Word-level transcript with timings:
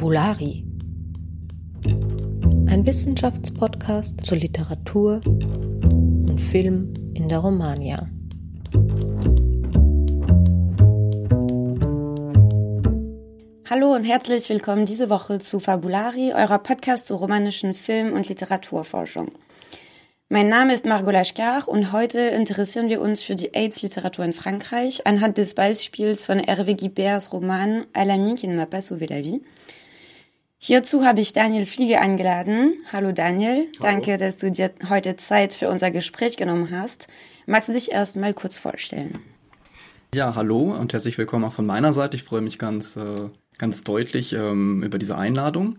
Fabulari. 0.00 0.64
Ein 2.68 2.86
Wissenschaftspodcast 2.86 4.24
zur 4.24 4.38
Literatur 4.38 5.20
und 5.26 6.40
Film 6.40 6.94
in 7.12 7.28
der 7.28 7.40
Romagna. 7.40 8.08
Hallo 13.68 13.94
und 13.94 14.04
herzlich 14.04 14.48
willkommen 14.48 14.86
diese 14.86 15.10
Woche 15.10 15.38
zu 15.38 15.60
Fabulari, 15.60 16.32
eurer 16.32 16.60
Podcast 16.60 17.06
zur 17.06 17.18
romanischen 17.18 17.74
Film- 17.74 18.14
und 18.14 18.26
Literaturforschung. 18.26 19.30
Mein 20.30 20.48
Name 20.48 20.72
ist 20.72 20.86
Margot 20.86 21.12
Lashkar 21.12 21.68
und 21.68 21.92
heute 21.92 22.20
interessieren 22.20 22.88
wir 22.88 23.02
uns 23.02 23.20
für 23.20 23.34
die 23.34 23.52
AIDS-Literatur 23.52 24.24
in 24.24 24.32
Frankreich 24.32 25.06
anhand 25.06 25.36
des 25.36 25.52
Beispiels 25.52 26.24
von 26.24 26.38
Hervé 26.38 26.74
Guiberts 26.74 27.34
Roman 27.34 27.84
À 27.92 28.06
l'ami 28.06 28.34
qui 28.36 28.48
ne 28.48 28.56
m'a 28.56 28.64
pas 28.64 28.80
sauvé 28.80 29.06
la 29.06 29.20
vie. 29.20 29.42
Hierzu 30.62 31.04
habe 31.04 31.22
ich 31.22 31.32
Daniel 31.32 31.64
Fliege 31.64 32.02
eingeladen. 32.02 32.74
Hallo 32.92 33.12
Daniel, 33.12 33.60
Hallo. 33.60 33.68
danke, 33.80 34.18
dass 34.18 34.36
du 34.36 34.50
dir 34.50 34.70
heute 34.90 35.16
Zeit 35.16 35.54
für 35.54 35.70
unser 35.70 35.90
Gespräch 35.90 36.36
genommen 36.36 36.70
hast. 36.70 37.08
Magst 37.46 37.70
du 37.70 37.72
dich 37.72 37.92
erst 37.92 38.16
mal 38.16 38.34
kurz 38.34 38.58
vorstellen? 38.58 39.20
Ja, 40.14 40.34
hallo 40.34 40.76
und 40.78 40.92
herzlich 40.92 41.16
willkommen 41.16 41.46
auch 41.46 41.54
von 41.54 41.64
meiner 41.64 41.94
Seite. 41.94 42.14
Ich 42.14 42.24
freue 42.24 42.42
mich 42.42 42.58
ganz, 42.58 42.96
äh, 42.96 43.30
ganz 43.56 43.84
deutlich 43.84 44.34
ähm, 44.34 44.82
über 44.82 44.98
diese 44.98 45.16
Einladung. 45.16 45.78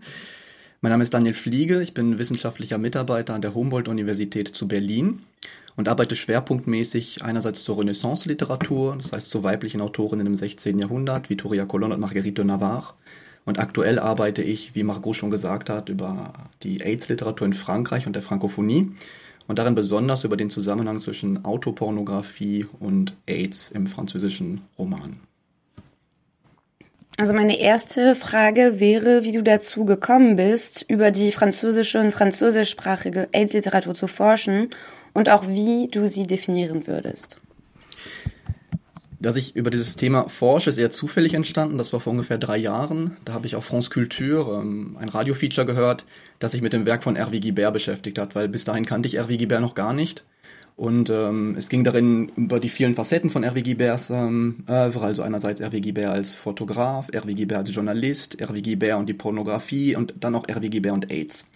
Mein 0.80 0.90
Name 0.90 1.04
ist 1.04 1.14
Daniel 1.14 1.34
Fliege, 1.34 1.80
ich 1.80 1.94
bin 1.94 2.18
wissenschaftlicher 2.18 2.78
Mitarbeiter 2.78 3.34
an 3.34 3.40
der 3.40 3.54
Humboldt-Universität 3.54 4.48
zu 4.48 4.66
Berlin 4.66 5.20
und 5.76 5.88
arbeite 5.88 6.16
schwerpunktmäßig 6.16 7.22
einerseits 7.22 7.62
zur 7.62 7.78
Renaissance-Literatur, 7.78 8.96
das 8.96 9.12
heißt 9.12 9.30
zu 9.30 9.44
weiblichen 9.44 9.80
Autorinnen 9.80 10.26
im 10.26 10.34
16. 10.34 10.80
Jahrhundert, 10.80 11.30
Victoria 11.30 11.66
Colonna 11.66 11.94
und 11.94 12.00
Marguerite 12.00 12.42
de 12.42 12.46
Navarre. 12.46 12.94
Und 13.44 13.58
aktuell 13.58 13.98
arbeite 13.98 14.42
ich, 14.42 14.74
wie 14.74 14.84
Margot 14.84 15.16
schon 15.16 15.30
gesagt 15.30 15.68
hat, 15.68 15.88
über 15.88 16.32
die 16.62 16.80
AIDS-Literatur 16.80 17.46
in 17.46 17.54
Frankreich 17.54 18.06
und 18.06 18.14
der 18.14 18.22
Frankophonie 18.22 18.92
und 19.48 19.58
darin 19.58 19.74
besonders 19.74 20.24
über 20.24 20.36
den 20.36 20.50
Zusammenhang 20.50 21.00
zwischen 21.00 21.44
Autopornografie 21.44 22.66
und 22.78 23.14
AIDS 23.26 23.70
im 23.70 23.86
französischen 23.86 24.60
Roman. 24.78 25.20
Also 27.18 27.34
meine 27.34 27.58
erste 27.58 28.14
Frage 28.14 28.80
wäre, 28.80 29.22
wie 29.24 29.32
du 29.32 29.42
dazu 29.42 29.84
gekommen 29.84 30.36
bist, 30.36 30.84
über 30.88 31.10
die 31.10 31.30
französische 31.30 32.00
und 32.00 32.12
französischsprachige 32.12 33.28
AIDS-Literatur 33.32 33.94
zu 33.94 34.06
forschen 34.06 34.70
und 35.12 35.28
auch 35.28 35.46
wie 35.46 35.88
du 35.88 36.08
sie 36.08 36.26
definieren 36.26 36.86
würdest. 36.86 37.38
Dass 39.22 39.36
ich 39.36 39.54
über 39.54 39.70
dieses 39.70 39.94
Thema 39.94 40.28
forsche, 40.28 40.68
ist 40.68 40.78
eher 40.78 40.90
zufällig 40.90 41.34
entstanden. 41.34 41.78
Das 41.78 41.92
war 41.92 42.00
vor 42.00 42.10
ungefähr 42.10 42.38
drei 42.38 42.56
Jahren. 42.56 43.16
Da 43.24 43.34
habe 43.34 43.46
ich 43.46 43.54
auf 43.54 43.64
France 43.64 43.88
Culture 43.88 44.60
ähm, 44.60 44.96
ein 44.98 45.08
Radiofeature 45.08 45.64
gehört, 45.64 46.04
das 46.40 46.52
sich 46.52 46.60
mit 46.60 46.72
dem 46.72 46.86
Werk 46.86 47.04
von 47.04 47.16
Hervé 47.16 47.40
Guibert 47.40 47.72
beschäftigt 47.72 48.18
hat, 48.18 48.34
weil 48.34 48.48
bis 48.48 48.64
dahin 48.64 48.84
kannte 48.84 49.06
ich 49.06 49.20
Hervé 49.20 49.38
Guibert 49.38 49.60
noch 49.60 49.76
gar 49.76 49.92
nicht. 49.92 50.24
Und 50.74 51.08
ähm, 51.08 51.54
es 51.56 51.68
ging 51.68 51.84
darin 51.84 52.32
über 52.34 52.58
die 52.58 52.68
vielen 52.68 52.94
Facetten 52.96 53.30
von 53.30 53.44
Hervé 53.44 53.62
Guiberts 53.62 54.10
ähm, 54.10 54.64
Oeuvre, 54.66 55.04
also 55.04 55.22
einerseits 55.22 55.60
Hervé 55.60 55.80
Guibert 55.80 56.08
als 56.10 56.34
Fotograf, 56.34 57.08
Hervé 57.10 57.36
Guibert 57.36 57.58
als 57.58 57.72
Journalist, 57.72 58.40
Hervé 58.40 58.60
Guibert 58.60 58.94
und 58.94 59.08
die 59.08 59.14
Pornografie 59.14 59.94
und 59.94 60.14
dann 60.18 60.34
auch 60.34 60.48
Hervé 60.48 60.68
Guibert 60.68 60.94
und 60.94 61.12
AIDS. 61.12 61.46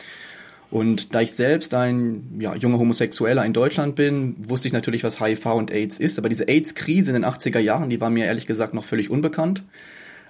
Und 0.71 1.15
da 1.15 1.21
ich 1.21 1.33
selbst 1.33 1.75
ein 1.75 2.39
ja, 2.41 2.55
junger 2.57 2.79
Homosexueller 2.79 3.45
in 3.45 3.53
Deutschland 3.53 3.95
bin, 3.95 4.35
wusste 4.39 4.67
ich 4.67 4.75
natürlich, 4.75 5.05
was 5.05 5.21
HIV 5.21 5.47
und 5.47 5.71
AIDS 5.71 5.99
ist. 5.99 6.19
Aber 6.19 6.29
diese 6.29 6.49
AIDS-Krise 6.49 7.13
in 7.15 7.23
den 7.23 7.25
80er 7.25 7.61
Jahren, 7.61 7.89
die 7.89 8.01
war 8.01 8.11
mir 8.11 8.27
ehrlich 8.27 8.47
gesagt 8.47 8.75
noch 8.75 8.85
völlig 8.85 9.09
unbekannt. 9.11 9.63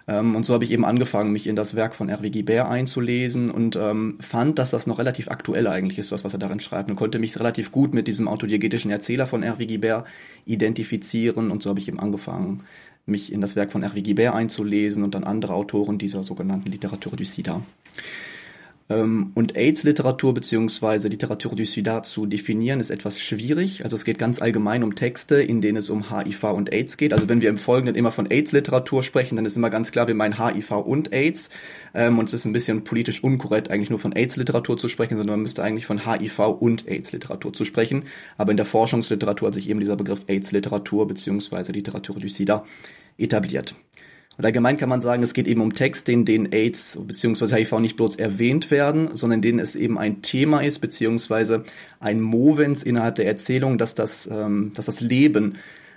Ähm, 0.08 0.36
und 0.36 0.44
so 0.44 0.54
habe 0.54 0.64
ich 0.64 0.70
eben 0.70 0.84
angefangen, 0.84 1.32
mich 1.32 1.46
in 1.46 1.56
das 1.56 1.74
Werk 1.74 1.94
von 1.94 2.10
Hervé 2.10 2.30
Guibert 2.30 2.68
einzulesen 2.68 3.50
und 3.50 3.76
ähm, 3.76 4.18
fand, 4.20 4.58
dass 4.58 4.70
das 4.70 4.86
noch 4.86 4.98
relativ 4.98 5.28
aktuell 5.28 5.66
eigentlich 5.66 5.98
ist, 5.98 6.12
was, 6.12 6.22
was 6.22 6.32
er 6.32 6.38
darin 6.38 6.60
schreibt. 6.60 6.90
Und 6.90 6.96
konnte 6.96 7.18
mich 7.18 7.38
relativ 7.40 7.72
gut 7.72 7.94
mit 7.94 8.06
diesem 8.06 8.28
autodiegetischen 8.28 8.90
Erzähler 8.90 9.26
von 9.26 9.42
Hervé 9.42 9.66
Guibert 9.66 10.06
identifizieren. 10.44 11.50
Und 11.50 11.62
so 11.62 11.70
habe 11.70 11.80
ich 11.80 11.88
eben 11.88 11.98
angefangen, 11.98 12.62
mich 13.06 13.32
in 13.32 13.40
das 13.40 13.56
Werk 13.56 13.72
von 13.72 13.84
Hervé 13.84 14.02
Guibert 14.02 14.34
einzulesen 14.34 15.02
und 15.02 15.14
dann 15.14 15.24
andere 15.24 15.54
Autoren 15.54 15.98
dieser 15.98 16.22
sogenannten 16.22 16.70
Literatur 16.70 17.16
du 17.16 17.24
Sida. 17.24 17.62
Ähm, 18.88 19.32
und 19.34 19.56
AIDS-Literatur 19.56 20.32
beziehungsweise 20.32 21.08
Literatur 21.08 21.56
du 21.56 21.64
Sida 21.64 22.04
zu 22.04 22.26
definieren, 22.26 22.78
ist 22.78 22.90
etwas 22.90 23.20
schwierig. 23.20 23.82
Also 23.84 23.96
es 23.96 24.04
geht 24.04 24.18
ganz 24.18 24.40
allgemein 24.40 24.84
um 24.84 24.94
Texte, 24.94 25.42
in 25.42 25.60
denen 25.60 25.78
es 25.78 25.90
um 25.90 26.10
HIV 26.10 26.44
und 26.44 26.72
AIDS 26.72 26.96
geht. 26.96 27.12
Also 27.12 27.28
wenn 27.28 27.40
wir 27.40 27.48
im 27.48 27.58
Folgenden 27.58 27.96
immer 27.96 28.12
von 28.12 28.26
AIDS-Literatur 28.30 29.02
sprechen, 29.02 29.36
dann 29.36 29.44
ist 29.44 29.56
immer 29.56 29.70
ganz 29.70 29.90
klar, 29.90 30.06
wir 30.06 30.14
meinen 30.14 30.38
HIV 30.38 30.70
und 30.70 31.12
AIDS. 31.12 31.50
Ähm, 31.94 32.18
und 32.18 32.26
es 32.26 32.34
ist 32.34 32.44
ein 32.44 32.52
bisschen 32.52 32.84
politisch 32.84 33.24
unkorrekt, 33.24 33.70
eigentlich 33.70 33.90
nur 33.90 33.98
von 33.98 34.12
AIDS-Literatur 34.12 34.78
zu 34.78 34.88
sprechen, 34.88 35.16
sondern 35.16 35.36
man 35.36 35.42
müsste 35.42 35.64
eigentlich 35.64 35.86
von 35.86 36.06
HIV 36.06 36.38
und 36.60 36.88
AIDS-Literatur 36.88 37.52
zu 37.52 37.64
sprechen. 37.64 38.04
Aber 38.36 38.52
in 38.52 38.56
der 38.56 38.66
Forschungsliteratur 38.66 39.48
hat 39.48 39.54
sich 39.54 39.68
eben 39.68 39.80
dieser 39.80 39.96
Begriff 39.96 40.24
AIDS-Literatur 40.28 41.08
beziehungsweise 41.08 41.72
Literatur 41.72 42.16
du 42.20 42.28
Sida 42.28 42.64
etabliert. 43.18 43.74
Und 44.38 44.44
allgemein 44.44 44.76
kann 44.76 44.88
man 44.88 45.00
sagen, 45.00 45.22
es 45.22 45.32
geht 45.32 45.48
eben 45.48 45.62
um 45.62 45.74
Texte, 45.74 46.12
in 46.12 46.24
denen 46.24 46.52
AIDS 46.52 46.98
bzw. 47.02 47.56
HIV 47.56 47.80
nicht 47.80 47.96
bloß 47.96 48.16
erwähnt 48.16 48.70
werden, 48.70 49.10
sondern 49.14 49.38
in 49.38 49.42
denen 49.42 49.58
es 49.58 49.76
eben 49.76 49.98
ein 49.98 50.22
Thema 50.22 50.60
ist, 50.60 50.80
beziehungsweise 50.80 51.64
ein 52.00 52.20
Movens 52.20 52.82
innerhalb 52.82 53.14
der 53.14 53.26
Erzählung, 53.26 53.78
dass 53.78 53.94
das, 53.94 54.28
ähm, 54.30 54.72
dass 54.74 54.86
das 54.86 55.00
Leben 55.00 55.54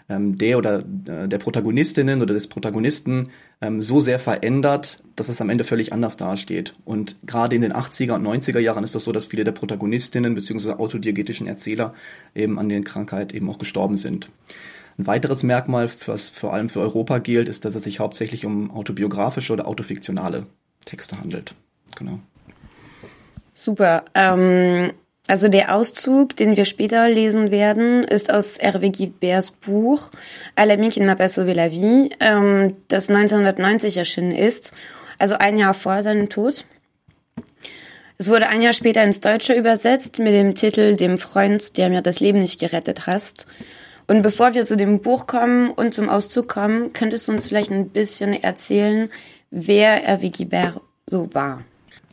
ähm, 0.10 0.38
der 0.38 0.58
oder 0.58 0.80
äh, 0.80 1.28
der 1.28 1.38
Protagonistinnen 1.38 2.22
oder 2.22 2.34
des 2.34 2.48
Protagonisten 2.48 3.30
ähm, 3.62 3.82
so 3.82 4.00
sehr 4.00 4.20
verändert, 4.20 5.04
dass 5.16 5.28
es 5.28 5.42
am 5.42 5.50
Ende 5.50 5.66
völlig 5.66 5.92
anders 5.92 6.18
dasteht. 6.18 6.76
Und 6.86 7.16
gerade 7.26 7.56
in 7.56 7.62
den 7.62 7.74
80er 7.74 8.16
und 8.16 8.26
90er 8.26 8.60
Jahren 8.60 8.84
ist 8.84 8.96
das 8.96 9.04
so, 9.04 9.12
dass 9.12 9.28
viele 9.28 9.44
der 9.44 9.52
Protagonistinnen 9.52 10.34
bzw. 10.34 10.72
autodiegetischen 10.74 11.46
Erzähler 11.46 11.94
eben 12.34 12.58
an 12.58 12.70
den 12.70 12.84
Krankheit 12.84 13.34
eben 13.34 13.50
auch 13.50 13.60
gestorben 13.60 13.98
sind. 13.98 14.30
Ein 15.00 15.08
weiteres 15.08 15.44
Merkmal, 15.44 15.90
was 16.08 16.28
vor 16.28 16.54
allem 16.54 16.68
für 16.68 16.82
Europa 16.82 17.20
gilt, 17.20 17.48
ist, 17.48 17.64
dass 17.64 17.74
es 17.74 17.86
sich 17.86 18.02
hauptsächlich 18.02 18.46
um 18.46 18.70
autobiografische 18.70 19.54
oder 19.54 19.66
autofiktionale 19.66 20.46
Texte 20.84 21.18
handelt. 21.18 21.56
Genau. 21.98 22.20
Super. 23.54 24.04
Ähm, 24.14 24.92
also 25.30 25.48
der 25.48 25.74
Auszug, 25.74 26.36
den 26.36 26.58
wir 26.58 26.66
später 26.66 27.08
lesen 27.08 27.50
werden, 27.50 28.04
ist 28.04 28.30
aus 28.30 28.60
Hervé 28.60 28.92
Guiberts 28.92 29.52
Buch 29.52 30.12
À 30.58 30.66
l'ami 30.66 30.90
qui 30.90 31.00
ne 31.00 31.06
m'a 31.06 31.16
pas 31.16 31.30
sauvé 31.30 31.54
la 31.54 31.70
vie, 31.70 32.10
ähm, 32.20 32.76
das 32.90 33.10
1990 33.10 33.96
erschienen 33.96 34.34
ist, 34.34 34.74
also 35.18 35.36
ein 35.36 35.58
Jahr 35.58 35.74
vor 35.74 36.04
seinem 36.04 36.28
Tod. 36.28 36.66
Es 38.18 38.30
wurde 38.30 38.48
ein 38.48 38.62
Jahr 38.62 38.74
später 38.74 39.02
ins 39.02 39.22
Deutsche 39.22 39.54
übersetzt 39.54 40.20
mit 40.20 40.34
dem 40.34 40.56
Titel 40.56 40.98
Dem 40.98 41.18
Freund, 41.18 41.78
der 41.78 41.90
mir 41.90 42.02
das 42.02 42.20
Leben 42.20 42.40
nicht 42.40 42.60
gerettet 42.60 43.08
hast. 43.08 43.46
Und 44.10 44.24
bevor 44.24 44.56
wir 44.56 44.66
zu 44.66 44.76
dem 44.76 45.02
Buch 45.02 45.28
kommen 45.28 45.70
und 45.70 45.94
zum 45.94 46.10
Auszug 46.10 46.48
kommen, 46.48 46.94
könntest 46.94 47.28
du 47.28 47.32
uns 47.32 47.46
vielleicht 47.46 47.70
ein 47.70 47.90
bisschen 47.90 48.34
erzählen, 48.34 49.08
wer 49.52 50.04
Hervé 50.04 50.36
Guibert 50.36 50.82
so 51.06 51.30
war. 51.34 51.64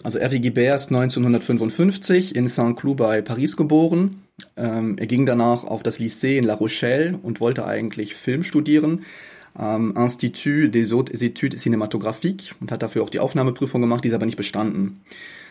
Also 0.02 0.18
Hervé 0.18 0.38
Guibert 0.38 0.76
ist 0.76 0.88
1955 0.88 2.36
in 2.36 2.48
Saint-Cloud 2.48 2.98
bei 2.98 3.22
Paris 3.22 3.56
geboren. 3.56 4.20
Ähm, 4.58 4.98
er 4.98 5.06
ging 5.06 5.24
danach 5.24 5.64
auf 5.64 5.82
das 5.82 5.98
Lycée 5.98 6.36
in 6.36 6.44
La 6.44 6.52
Rochelle 6.52 7.18
und 7.22 7.40
wollte 7.40 7.64
eigentlich 7.64 8.14
Film 8.14 8.42
studieren 8.42 9.06
am 9.54 9.96
Institut 9.96 10.74
des 10.74 10.92
Hautes 10.92 11.22
Études 11.22 11.62
Cinématographiques 11.62 12.54
und 12.60 12.72
hat 12.72 12.82
dafür 12.82 13.04
auch 13.04 13.10
die 13.10 13.20
Aufnahmeprüfung 13.20 13.80
gemacht, 13.80 14.04
die 14.04 14.08
ist 14.08 14.14
aber 14.14 14.26
nicht 14.26 14.36
bestanden. 14.36 15.00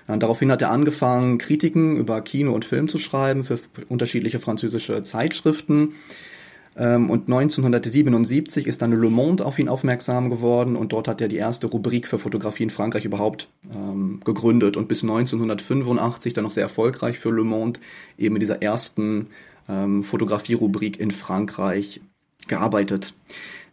Äh, 0.07 0.19
daraufhin 0.19 0.51
hat 0.51 0.61
er 0.61 0.69
angefangen, 0.69 1.39
Kritiken 1.39 1.97
über 1.97 2.21
Kino 2.21 2.53
und 2.53 2.65
Film 2.65 2.87
zu 2.87 2.99
schreiben 2.99 3.43
für 3.43 3.57
unterschiedliche 3.89 4.39
französische 4.39 5.01
Zeitschriften. 5.01 5.93
Ähm, 6.77 7.09
und 7.09 7.29
1977 7.31 8.67
ist 8.67 8.81
dann 8.81 8.91
Le 8.91 9.09
Monde 9.09 9.45
auf 9.45 9.59
ihn 9.59 9.69
aufmerksam 9.69 10.29
geworden 10.29 10.75
und 10.75 10.91
dort 10.91 11.07
hat 11.07 11.21
er 11.21 11.27
die 11.27 11.37
erste 11.37 11.67
Rubrik 11.67 12.07
für 12.07 12.19
Fotografie 12.19 12.63
in 12.63 12.69
Frankreich 12.69 13.05
überhaupt 13.05 13.47
ähm, 13.73 14.19
gegründet 14.25 14.75
und 14.75 14.87
bis 14.87 15.03
1985 15.03 16.33
dann 16.33 16.43
noch 16.43 16.51
sehr 16.51 16.63
erfolgreich 16.63 17.17
für 17.17 17.31
Le 17.31 17.43
Monde 17.43 17.79
eben 18.17 18.35
in 18.35 18.41
dieser 18.41 18.61
ersten 18.61 19.27
ähm, 19.69 20.03
Fotografie-Rubrik 20.03 20.99
in 20.99 21.11
Frankreich 21.11 22.01
gearbeitet. 22.47 23.13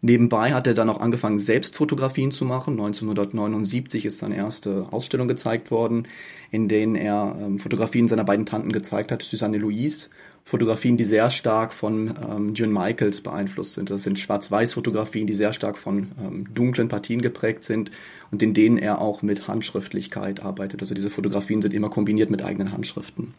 Nebenbei 0.05 0.53
hat 0.53 0.67
er 0.67 0.75
dann 0.75 0.91
auch 0.91 1.01
angefangen, 1.01 1.39
selbst 1.39 1.77
Fotografien 1.77 2.33
zu 2.33 2.45
machen. 2.45 2.73
1979 2.73 4.05
ist 4.05 4.19
seine 4.19 4.37
erste 4.37 4.89
Ausstellung 4.91 5.29
gezeigt 5.29 5.71
worden, 5.71 6.09
in 6.51 6.69
denen 6.69 6.97
er 6.97 7.37
ähm, 7.41 7.59
Fotografien 7.59 8.09
seiner 8.09 8.25
beiden 8.25 8.47
Tanten 8.47 8.73
gezeigt 8.73 9.13
hat, 9.13 9.23
Susanne 9.23 9.59
Louise 9.59 10.09
Fotografien, 10.45 10.97
die 10.97 11.05
sehr 11.05 11.31
stark 11.31 11.73
von 11.73 12.15
ähm, 12.29 12.55
June 12.55 12.73
Michaels 12.73 13.21
beeinflusst 13.21 13.75
sind. 13.75 13.91
Das 13.91 14.03
sind 14.03 14.19
Schwarz-Weiß-Fotografien, 14.19 15.27
die 15.27 15.35
sehr 15.35 15.53
stark 15.53 15.79
von 15.79 16.13
ähm, 16.21 16.53
dunklen 16.53 16.89
Partien 16.89 17.23
geprägt 17.23 17.65
sind 17.65 17.91
und 18.31 18.43
in 18.43 18.53
denen 18.53 18.79
er 18.79 19.01
auch 19.01 19.23
mit 19.23 19.47
Handschriftlichkeit 19.47 20.43
arbeitet. 20.43 20.81
Also 20.81 20.95
diese 20.95 21.11
Fotografien 21.11 21.63
sind 21.63 21.73
immer 21.75 21.91
kombiniert 21.91 22.31
mit 22.31 22.43
eigenen 22.45 22.73
Handschriften. 22.73 23.35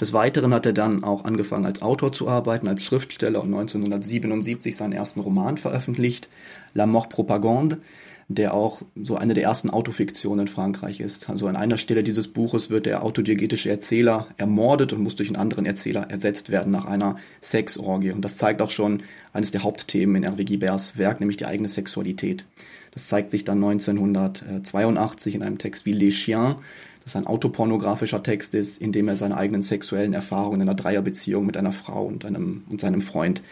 Des 0.00 0.12
Weiteren 0.12 0.52
hat 0.52 0.66
er 0.66 0.74
dann 0.74 1.04
auch 1.04 1.24
angefangen 1.24 1.64
als 1.64 1.80
Autor 1.80 2.12
zu 2.12 2.28
arbeiten, 2.28 2.68
als 2.68 2.82
Schriftsteller 2.82 3.42
und 3.42 3.54
1977 3.54 4.76
seinen 4.76 4.92
ersten 4.92 5.20
Roman 5.20 5.56
veröffentlicht, 5.56 6.28
La 6.74 6.84
Mort 6.84 7.08
Propagande, 7.08 7.78
der 8.28 8.54
auch 8.54 8.82
so 9.00 9.16
eine 9.16 9.34
der 9.34 9.44
ersten 9.44 9.70
Autofiktionen 9.70 10.46
in 10.46 10.52
Frankreich 10.52 10.98
ist. 11.00 11.30
Also 11.30 11.46
an 11.46 11.54
einer 11.54 11.78
Stelle 11.78 12.02
dieses 12.02 12.26
Buches 12.26 12.70
wird 12.70 12.86
der 12.86 13.04
autodiegetische 13.04 13.70
Erzähler 13.70 14.26
ermordet 14.36 14.92
und 14.92 15.02
muss 15.02 15.14
durch 15.14 15.28
einen 15.28 15.36
anderen 15.36 15.64
Erzähler 15.64 16.10
ersetzt 16.10 16.50
werden 16.50 16.72
nach 16.72 16.86
einer 16.86 17.16
Sexorgie. 17.40 18.10
Und 18.10 18.22
das 18.22 18.36
zeigt 18.36 18.60
auch 18.62 18.70
schon 18.70 19.04
eines 19.32 19.52
der 19.52 19.62
Hauptthemen 19.62 20.24
in 20.24 20.28
Hervé 20.28 20.44
Guiberts 20.44 20.98
Werk, 20.98 21.20
nämlich 21.20 21.36
die 21.36 21.46
eigene 21.46 21.68
Sexualität. 21.68 22.44
Das 22.90 23.06
zeigt 23.06 23.30
sich 23.30 23.44
dann 23.44 23.62
1982 23.62 25.34
in 25.36 25.42
einem 25.42 25.58
Text 25.58 25.86
wie 25.86 25.92
Les 25.92 26.14
Chiens, 26.14 26.56
das 27.04 27.14
ein 27.14 27.28
autopornografischer 27.28 28.24
Text 28.24 28.56
ist, 28.56 28.80
in 28.80 28.90
dem 28.90 29.06
er 29.06 29.14
seine 29.14 29.36
eigenen 29.36 29.62
sexuellen 29.62 30.14
Erfahrungen 30.14 30.62
in 30.62 30.68
einer 30.68 30.74
Dreierbeziehung 30.74 31.46
mit 31.46 31.56
einer 31.56 31.70
Frau 31.70 32.04
und, 32.04 32.24
einem, 32.24 32.64
und 32.68 32.80
seinem 32.80 33.02
Freund 33.02 33.42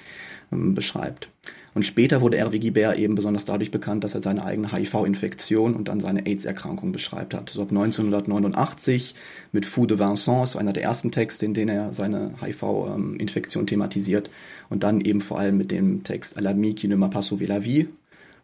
ähm, 0.50 0.75
beschreibt. 0.75 1.29
Und 1.75 1.85
später 1.85 2.21
wurde 2.21 2.38
Hervé 2.38 2.61
Guibert 2.61 2.97
eben 2.99 3.17
besonders 3.17 3.44
dadurch 3.44 3.73
bekannt, 3.73 4.05
dass 4.05 4.15
er 4.15 4.23
seine 4.23 4.44
eigene 4.44 4.73
HIV-Infektion 4.73 5.75
und 5.75 5.88
dann 5.88 5.99
seine 5.99 6.25
AIDS-Erkrankung 6.25 6.93
beschreibt 6.93 7.35
hat. 7.35 7.50
So 7.50 7.62
ab 7.62 7.71
1989 7.71 9.17
mit 9.50 9.67
Fou 9.67 9.85
de 9.85 9.99
Vincent, 9.99 10.47
so 10.47 10.59
einer 10.59 10.73
der 10.73 10.85
ersten 10.85 11.11
Texte, 11.11 11.44
in 11.44 11.53
denen 11.53 11.76
er 11.76 11.93
seine 11.93 12.35
HIV-Infektion 12.41 13.67
thematisiert. 13.67 14.31
Und 14.71 14.85
dann 14.85 15.00
eben 15.00 15.21
vor 15.21 15.41
allem 15.41 15.56
mit 15.56 15.73
dem 15.73 16.05
Text 16.05 16.38
À 16.38 16.43
l'ami 16.43 16.75
qui 16.75 16.87
ne 16.87 16.94
m'a 16.94 17.09
pas 17.09 17.29
sauvé 17.29 17.47
la 17.47 17.59
vie, 17.59 17.88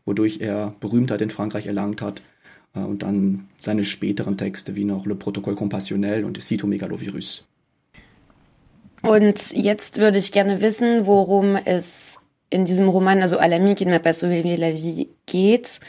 wodurch 0.05 0.41
er 0.41 0.75
Berühmtheit 0.81 1.23
in 1.23 1.31
Frankreich 1.31 1.69
erlangt 1.69 2.03
hat. 2.03 2.23
Äh, 2.75 2.81
und 2.81 3.05
dann 3.05 3.47
seine 3.61 3.85
späteren 3.85 4.39
Texte 4.39 4.75
wie 4.75 4.85
noch 4.85 5.07
Le 5.07 5.15
Protocole 5.15 5.55
Compassionnel 5.55 6.25
und 6.25 6.41
Cytomegalovirus. 6.43 7.45
Und 9.03 9.53
jetzt 9.53 9.99
würde 9.99 10.19
ich 10.19 10.33
gerne 10.33 10.61
wissen, 10.61 11.07
worum 11.07 11.57
es 11.57 12.19
in 12.51 12.65
diesem 12.65 12.89
Roman, 12.89 13.23
also 13.23 13.39
Alami 13.39 13.75
qui 13.75 13.87
ne 13.87 13.93
m'a 13.93 14.01
pas 14.01 14.13
sauvé 14.13 14.43
la 14.57 14.73
vie, 14.73 15.09
geht 15.27 15.81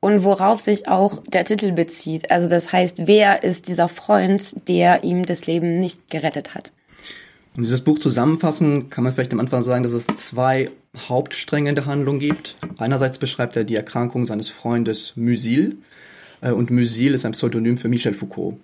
und 0.00 0.24
worauf 0.24 0.60
sich 0.60 0.88
auch 0.88 1.22
der 1.24 1.44
Titel 1.44 1.72
bezieht. 1.72 2.30
Also 2.30 2.48
das 2.48 2.72
heißt, 2.72 3.06
wer 3.06 3.42
ist 3.42 3.68
dieser 3.68 3.88
Freund, 3.88 4.68
der 4.68 5.04
ihm 5.04 5.24
das 5.24 5.46
Leben 5.46 5.78
nicht 5.78 6.10
gerettet 6.10 6.54
hat? 6.54 6.72
Um 7.56 7.62
dieses 7.62 7.82
Buch 7.82 7.98
zusammenfassen, 7.98 8.90
kann 8.90 9.04
man 9.04 9.14
vielleicht 9.14 9.32
am 9.32 9.40
Anfang 9.40 9.62
sagen, 9.62 9.82
dass 9.82 9.92
es 9.92 10.06
zwei 10.06 10.70
Hauptstränge 11.08 11.70
in 11.70 11.74
der 11.74 11.86
Handlung 11.86 12.18
gibt. 12.18 12.56
Einerseits 12.78 13.18
beschreibt 13.18 13.56
er 13.56 13.64
die 13.64 13.76
Erkrankung 13.76 14.24
seines 14.26 14.50
Freundes 14.50 15.14
Musil. 15.16 15.76
Äh, 16.40 16.52
und 16.52 16.70
Musil 16.70 17.14
ist 17.14 17.24
ein 17.24 17.32
Pseudonym 17.32 17.78
für 17.78 17.88
Michel 17.88 18.14
Foucault. 18.14 18.56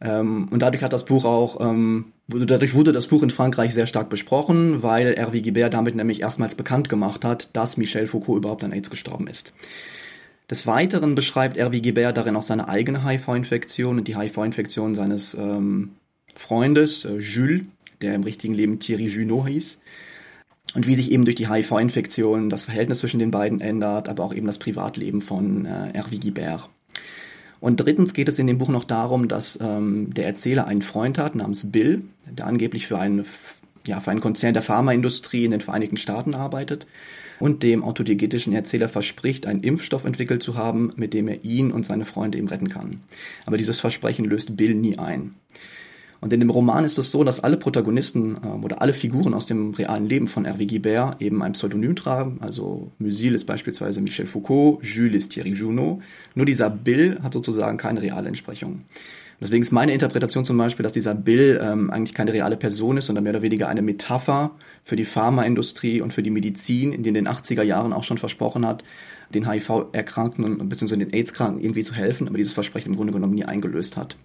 Ähm, 0.00 0.48
und 0.50 0.60
dadurch 0.60 0.82
hat 0.82 0.92
das 0.92 1.04
Buch 1.04 1.24
auch 1.24 1.60
ähm, 1.60 2.12
Dadurch 2.28 2.74
wurde 2.74 2.92
das 2.92 3.06
Buch 3.06 3.22
in 3.22 3.30
Frankreich 3.30 3.72
sehr 3.72 3.86
stark 3.86 4.08
besprochen, 4.08 4.82
weil 4.82 5.14
Hervé 5.14 5.42
Guibert 5.42 5.74
damit 5.74 5.94
nämlich 5.94 6.22
erstmals 6.22 6.56
bekannt 6.56 6.88
gemacht 6.88 7.24
hat, 7.24 7.50
dass 7.52 7.76
Michel 7.76 8.08
Foucault 8.08 8.38
überhaupt 8.38 8.64
an 8.64 8.72
AIDS 8.72 8.90
gestorben 8.90 9.28
ist. 9.28 9.52
Des 10.50 10.66
Weiteren 10.66 11.14
beschreibt 11.14 11.56
Hervé 11.56 11.80
Guibert 11.80 12.16
darin 12.16 12.34
auch 12.34 12.42
seine 12.42 12.68
eigene 12.68 13.04
HIV-Infektion 13.04 13.98
und 13.98 14.08
die 14.08 14.16
HIV-Infektion 14.16 14.96
seines 14.96 15.34
ähm, 15.34 15.92
Freundes 16.34 17.04
äh, 17.04 17.16
Jules, 17.18 17.62
der 18.00 18.16
im 18.16 18.24
richtigen 18.24 18.54
Leben 18.54 18.80
Thierry 18.80 19.06
Junot 19.06 19.46
hieß. 19.46 19.78
Und 20.74 20.86
wie 20.88 20.96
sich 20.96 21.12
eben 21.12 21.24
durch 21.24 21.36
die 21.36 21.48
HIV-Infektion 21.48 22.50
das 22.50 22.64
Verhältnis 22.64 22.98
zwischen 22.98 23.20
den 23.20 23.30
beiden 23.30 23.60
ändert, 23.60 24.08
aber 24.08 24.24
auch 24.24 24.34
eben 24.34 24.46
das 24.46 24.58
Privatleben 24.58 25.22
von 25.22 25.64
äh, 25.64 25.92
Hervé 25.94 26.20
Guibert. 26.20 26.68
Und 27.60 27.80
drittens 27.80 28.12
geht 28.12 28.28
es 28.28 28.38
in 28.38 28.46
dem 28.46 28.58
Buch 28.58 28.68
noch 28.68 28.84
darum, 28.84 29.28
dass 29.28 29.58
ähm, 29.60 30.12
der 30.12 30.26
Erzähler 30.26 30.66
einen 30.66 30.82
Freund 30.82 31.18
hat 31.18 31.34
namens 31.34 31.70
Bill, 31.70 32.02
der 32.30 32.46
angeblich 32.46 32.86
für 32.86 32.98
einen, 32.98 33.24
ja, 33.86 34.00
für 34.00 34.10
einen 34.10 34.20
Konzern 34.20 34.54
der 34.54 34.62
Pharmaindustrie 34.62 35.44
in 35.44 35.52
den 35.52 35.60
Vereinigten 35.60 35.96
Staaten 35.96 36.34
arbeitet 36.34 36.86
und 37.38 37.62
dem 37.62 37.82
autodiegetischen 37.82 38.52
Erzähler 38.52 38.88
verspricht, 38.88 39.46
einen 39.46 39.62
Impfstoff 39.62 40.04
entwickelt 40.04 40.42
zu 40.42 40.54
haben, 40.54 40.92
mit 40.96 41.14
dem 41.14 41.28
er 41.28 41.44
ihn 41.44 41.72
und 41.72 41.84
seine 41.84 42.04
Freunde 42.04 42.38
eben 42.38 42.48
retten 42.48 42.68
kann. 42.68 43.00
Aber 43.44 43.56
dieses 43.56 43.80
Versprechen 43.80 44.24
löst 44.24 44.56
Bill 44.56 44.74
nie 44.74 44.98
ein. 44.98 45.34
Und 46.20 46.32
in 46.32 46.40
dem 46.40 46.50
Roman 46.50 46.84
ist 46.84 46.98
es 46.98 47.10
so, 47.10 47.24
dass 47.24 47.42
alle 47.42 47.56
Protagonisten 47.56 48.36
äh, 48.42 48.46
oder 48.46 48.80
alle 48.82 48.92
Figuren 48.92 49.34
aus 49.34 49.46
dem 49.46 49.70
realen 49.74 50.06
Leben 50.06 50.28
von 50.28 50.46
Hervé 50.46 50.66
Guibert 50.66 51.20
eben 51.20 51.42
ein 51.42 51.52
Pseudonym 51.52 51.94
tragen. 51.96 52.38
Also 52.40 52.90
Musil 52.98 53.34
ist 53.34 53.44
beispielsweise 53.44 54.00
Michel 54.00 54.26
Foucault, 54.26 54.82
Jules 54.82 55.24
ist 55.24 55.32
Thierry 55.32 55.52
Junot. 55.52 56.00
Nur 56.34 56.46
dieser 56.46 56.70
Bill 56.70 57.18
hat 57.22 57.32
sozusagen 57.32 57.76
keine 57.76 58.02
reale 58.02 58.28
Entsprechung. 58.28 58.82
Deswegen 59.40 59.62
ist 59.62 59.70
meine 59.70 59.92
Interpretation 59.92 60.44
zum 60.44 60.56
Beispiel, 60.56 60.82
dass 60.82 60.92
dieser 60.92 61.14
Bill 61.14 61.60
ähm, 61.62 61.90
eigentlich 61.90 62.14
keine 62.14 62.32
reale 62.32 62.56
Person 62.56 62.96
ist, 62.96 63.06
sondern 63.06 63.24
mehr 63.24 63.34
oder 63.34 63.42
weniger 63.42 63.68
eine 63.68 63.82
Metapher 63.82 64.52
für 64.82 64.96
die 64.96 65.04
Pharmaindustrie 65.04 66.00
und 66.00 66.12
für 66.12 66.22
die 66.22 66.30
Medizin, 66.30 66.92
in 66.92 67.02
die 67.02 67.10
in 67.10 67.14
den 67.14 67.28
80er 67.28 67.62
Jahren 67.62 67.92
auch 67.92 68.04
schon 68.04 68.16
versprochen 68.16 68.66
hat, 68.66 68.82
den 69.34 69.50
HIV-Erkrankten 69.50 70.68
bzw. 70.68 70.96
den 70.96 71.12
AIDS-Kranken 71.12 71.60
irgendwie 71.60 71.82
zu 71.82 71.94
helfen, 71.94 72.28
aber 72.28 72.38
dieses 72.38 72.54
Versprechen 72.54 72.90
im 72.90 72.96
Grunde 72.96 73.12
genommen 73.12 73.34
nie 73.34 73.44
eingelöst 73.44 73.96
hat. 73.96 74.16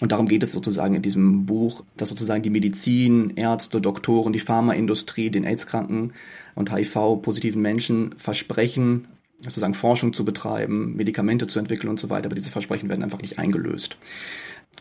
Und 0.00 0.12
darum 0.12 0.28
geht 0.28 0.42
es 0.42 0.52
sozusagen 0.52 0.94
in 0.94 1.02
diesem 1.02 1.46
Buch, 1.46 1.82
dass 1.96 2.08
sozusagen 2.08 2.42
die 2.42 2.50
Medizin, 2.50 3.34
Ärzte, 3.36 3.80
Doktoren, 3.80 4.32
die 4.32 4.38
Pharmaindustrie 4.38 5.30
den 5.30 5.44
AIDS-Kranken 5.44 6.12
und 6.54 6.74
HIV-positiven 6.74 7.60
Menschen 7.60 8.14
versprechen, 8.16 9.08
sozusagen 9.42 9.74
Forschung 9.74 10.12
zu 10.12 10.24
betreiben, 10.24 10.96
Medikamente 10.96 11.46
zu 11.46 11.58
entwickeln 11.58 11.88
und 11.88 12.00
so 12.00 12.10
weiter, 12.10 12.26
aber 12.26 12.34
diese 12.34 12.50
Versprechen 12.50 12.88
werden 12.88 13.02
einfach 13.02 13.20
nicht 13.20 13.38
eingelöst. 13.38 13.96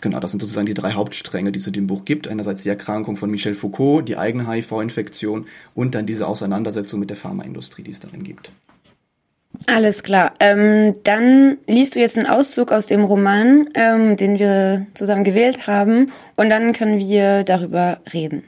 Genau, 0.01 0.19
das 0.19 0.31
sind 0.31 0.39
sozusagen 0.39 0.67
die 0.67 0.73
drei 0.73 0.93
Hauptstränge, 0.93 1.51
die 1.51 1.59
es 1.59 1.67
in 1.67 1.73
dem 1.73 1.87
Buch 1.87 2.05
gibt. 2.05 2.27
Einerseits 2.27 2.63
die 2.63 2.69
Erkrankung 2.69 3.17
von 3.17 3.29
Michel 3.29 3.53
Foucault, 3.53 4.07
die 4.07 4.17
eigene 4.17 4.49
HIV-Infektion 4.49 5.47
und 5.75 5.95
dann 5.95 6.05
diese 6.05 6.27
Auseinandersetzung 6.27 6.99
mit 6.99 7.09
der 7.09 7.17
Pharmaindustrie, 7.17 7.83
die 7.83 7.91
es 7.91 7.99
darin 7.99 8.23
gibt. 8.23 8.51
Alles 9.71 10.01
klar. 10.01 10.33
Ähm, 10.39 10.95
dann 11.03 11.57
liest 11.67 11.93
du 11.93 11.99
jetzt 11.99 12.17
einen 12.17 12.25
Auszug 12.25 12.71
aus 12.71 12.87
dem 12.87 13.03
Roman, 13.03 13.69
ähm, 13.75 14.17
den 14.17 14.39
wir 14.39 14.87
zusammen 14.95 15.23
gewählt 15.23 15.67
haben, 15.67 16.11
und 16.35 16.49
dann 16.49 16.73
können 16.73 16.97
wir 16.97 17.43
darüber 17.43 17.99
reden. 18.11 18.43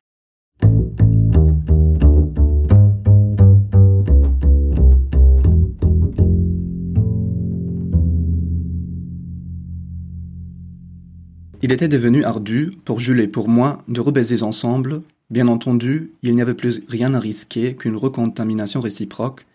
Il 11.62 11.72
était 11.72 11.88
devenu 11.88 12.26
ardu, 12.26 12.72
pour 12.84 13.00
Jules 13.00 13.20
et 13.20 13.28
pour 13.28 13.48
moi, 13.48 13.78
de 13.88 14.02
rebaiser 14.02 14.42
ensemble. 14.42 15.04
Bien 15.30 15.48
entendu, 15.48 16.14
il 16.24 16.36
n'y 16.36 16.42
avait 16.42 16.56
plus 16.56 16.82
rien 16.90 17.14
à 17.14 17.20
risquer 17.20 17.76
qu'une 17.76 17.96
recontamination 17.96 18.82
réciproque, 18.82 19.46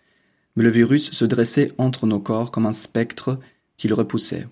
mais 0.57 0.63
le 0.63 0.71
virus 0.71 1.11
se 1.11 1.23
dressait 1.23 1.71
entre 1.77 2.07
nos 2.07 2.19
corps 2.19 2.49
comme 2.49 2.65
un 2.65 2.73
spectre 2.73 3.39
qui 3.77 3.87
le 3.87 3.93
repoussait. 3.93 4.47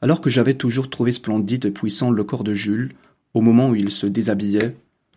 Alors 0.00 0.22
que 0.22 0.30
j'avais 0.30 0.54
toujours 0.54 0.88
trouvé 0.88 1.12
splendide 1.12 1.66
et 1.66 1.70
puissant 1.70 2.10
le 2.10 2.24
corps 2.24 2.42
de 2.42 2.54
Jules, 2.54 2.94
au 3.34 3.42
moment 3.42 3.68
où 3.68 3.74
il 3.74 3.90
se 3.90 4.06
déshabillait, 4.06 4.74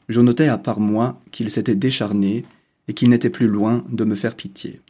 je 0.10 0.20
notais 0.20 0.50
à 0.50 0.58
part 0.58 0.82
moi 0.82 1.22
qu'il 1.32 1.50
s'était 1.50 1.74
décharné 1.74 2.44
et 2.90 2.94
qu'il 2.94 3.10
n'était 3.10 3.30
plus 3.30 3.48
loin 3.48 3.86
de 3.90 4.04
me 4.04 4.16
faire 4.16 4.36
pitié. 4.36 4.82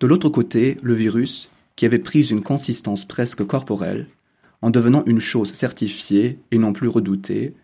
De 0.00 0.06
l'autre 0.06 0.30
côté, 0.30 0.78
le 0.82 0.94
virus, 0.94 1.50
qui 1.76 1.84
avait 1.84 1.98
pris 1.98 2.30
une 2.30 2.42
consistance 2.42 3.04
presque 3.04 3.44
corporelle, 3.44 4.06
en 4.62 4.70
devenant 4.70 5.04
une 5.04 5.20
chose 5.20 5.52
certifiée 5.52 6.38
et 6.50 6.58
non 6.58 6.72
plus 6.72 6.88
redoutée, 6.88 7.54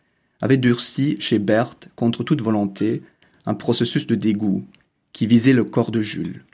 avait 0.43 0.59
durci 0.59 1.17
chez 1.19 1.39
Berthe, 1.39 1.89
contre 1.97 2.25
toute 2.25 2.43
volonté, 2.43 3.03
un 3.47 3.55
processus 3.55 4.07
de 4.07 4.17
dégoût 4.17 4.67
qui 5.15 5.27
visait 5.27 5.55
le 5.55 5.65
corps 5.65 5.91
de 5.91 6.03
Jules. 6.03 6.45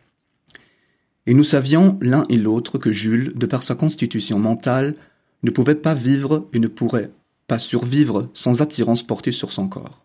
Et 1.27 1.35
nous 1.35 1.45
savions 1.45 1.99
l'un 2.01 2.25
et 2.29 2.37
l'autre 2.37 2.79
que 2.79 2.93
Jules, 2.93 3.33
de 3.35 3.47
par 3.47 3.65
sa 3.65 3.75
constitution 3.75 4.39
mentale, 4.39 4.95
ne 5.43 5.51
pouvait 5.51 5.75
pas 5.75 5.95
vivre 5.95 6.47
et 6.53 6.61
ne 6.61 6.69
pourrait 6.69 7.11
pas 7.49 7.59
survivre 7.59 8.31
sans 8.35 8.63
attirance 8.63 9.03
portée 9.03 9.33
sur 9.33 9.51
son 9.51 9.67
corps. 9.67 10.05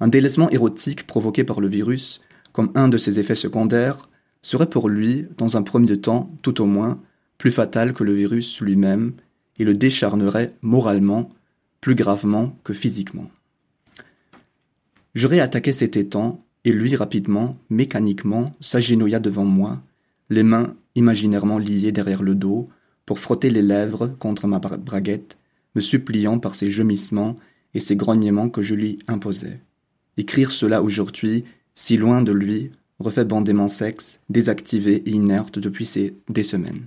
Un 0.00 0.08
délaissement 0.08 0.50
érotique 0.50 1.06
provoqué 1.06 1.44
par 1.44 1.60
le 1.60 1.68
virus, 1.68 2.22
comme 2.52 2.72
un 2.74 2.88
de 2.88 2.98
ses 2.98 3.20
effets 3.20 3.34
secondaires, 3.34 4.08
serait 4.42 4.70
pour 4.70 4.88
lui, 4.88 5.26
dans 5.36 5.56
un 5.56 5.62
premier 5.62 6.00
temps, 6.00 6.34
tout 6.42 6.60
au 6.60 6.66
moins, 6.66 7.00
plus 7.38 7.50
fatal 7.50 7.92
que 7.92 8.04
le 8.04 8.14
virus 8.14 8.60
lui-même, 8.60 9.12
et 9.58 9.64
le 9.64 9.74
décharnerait 9.74 10.54
moralement, 10.62 11.30
plus 11.80 11.94
gravement 11.94 12.58
que 12.64 12.72
physiquement. 12.72 13.30
J'aurais 15.14 15.40
attaqué 15.40 15.72
cet 15.72 15.96
étang 15.96 16.45
et 16.66 16.72
lui 16.72 16.96
rapidement, 16.96 17.56
mécaniquement, 17.70 18.52
s'agenouilla 18.60 19.20
devant 19.20 19.44
moi, 19.44 19.80
les 20.30 20.42
mains 20.42 20.74
imaginairement 20.96 21.58
liées 21.58 21.92
derrière 21.92 22.24
le 22.24 22.34
dos, 22.34 22.68
pour 23.06 23.20
frotter 23.20 23.50
les 23.50 23.62
lèvres 23.62 24.08
contre 24.18 24.48
ma 24.48 24.58
braguette, 24.58 25.36
me 25.76 25.80
suppliant 25.80 26.40
par 26.40 26.56
ses 26.56 26.72
gemissements 26.72 27.36
et 27.72 27.78
ses 27.78 27.94
grognements 27.94 28.48
que 28.48 28.62
je 28.62 28.74
lui 28.74 28.98
imposais. 29.06 29.60
Écrire 30.16 30.50
cela 30.50 30.82
aujourd'hui, 30.82 31.44
si 31.72 31.96
loin 31.96 32.20
de 32.20 32.32
lui, 32.32 32.72
refait 32.98 33.24
bander 33.24 33.54
sexe, 33.68 34.18
désactivé 34.28 35.04
et 35.06 35.10
inerte 35.10 35.60
depuis 35.60 35.88
des 36.28 36.42
semaines. 36.42 36.86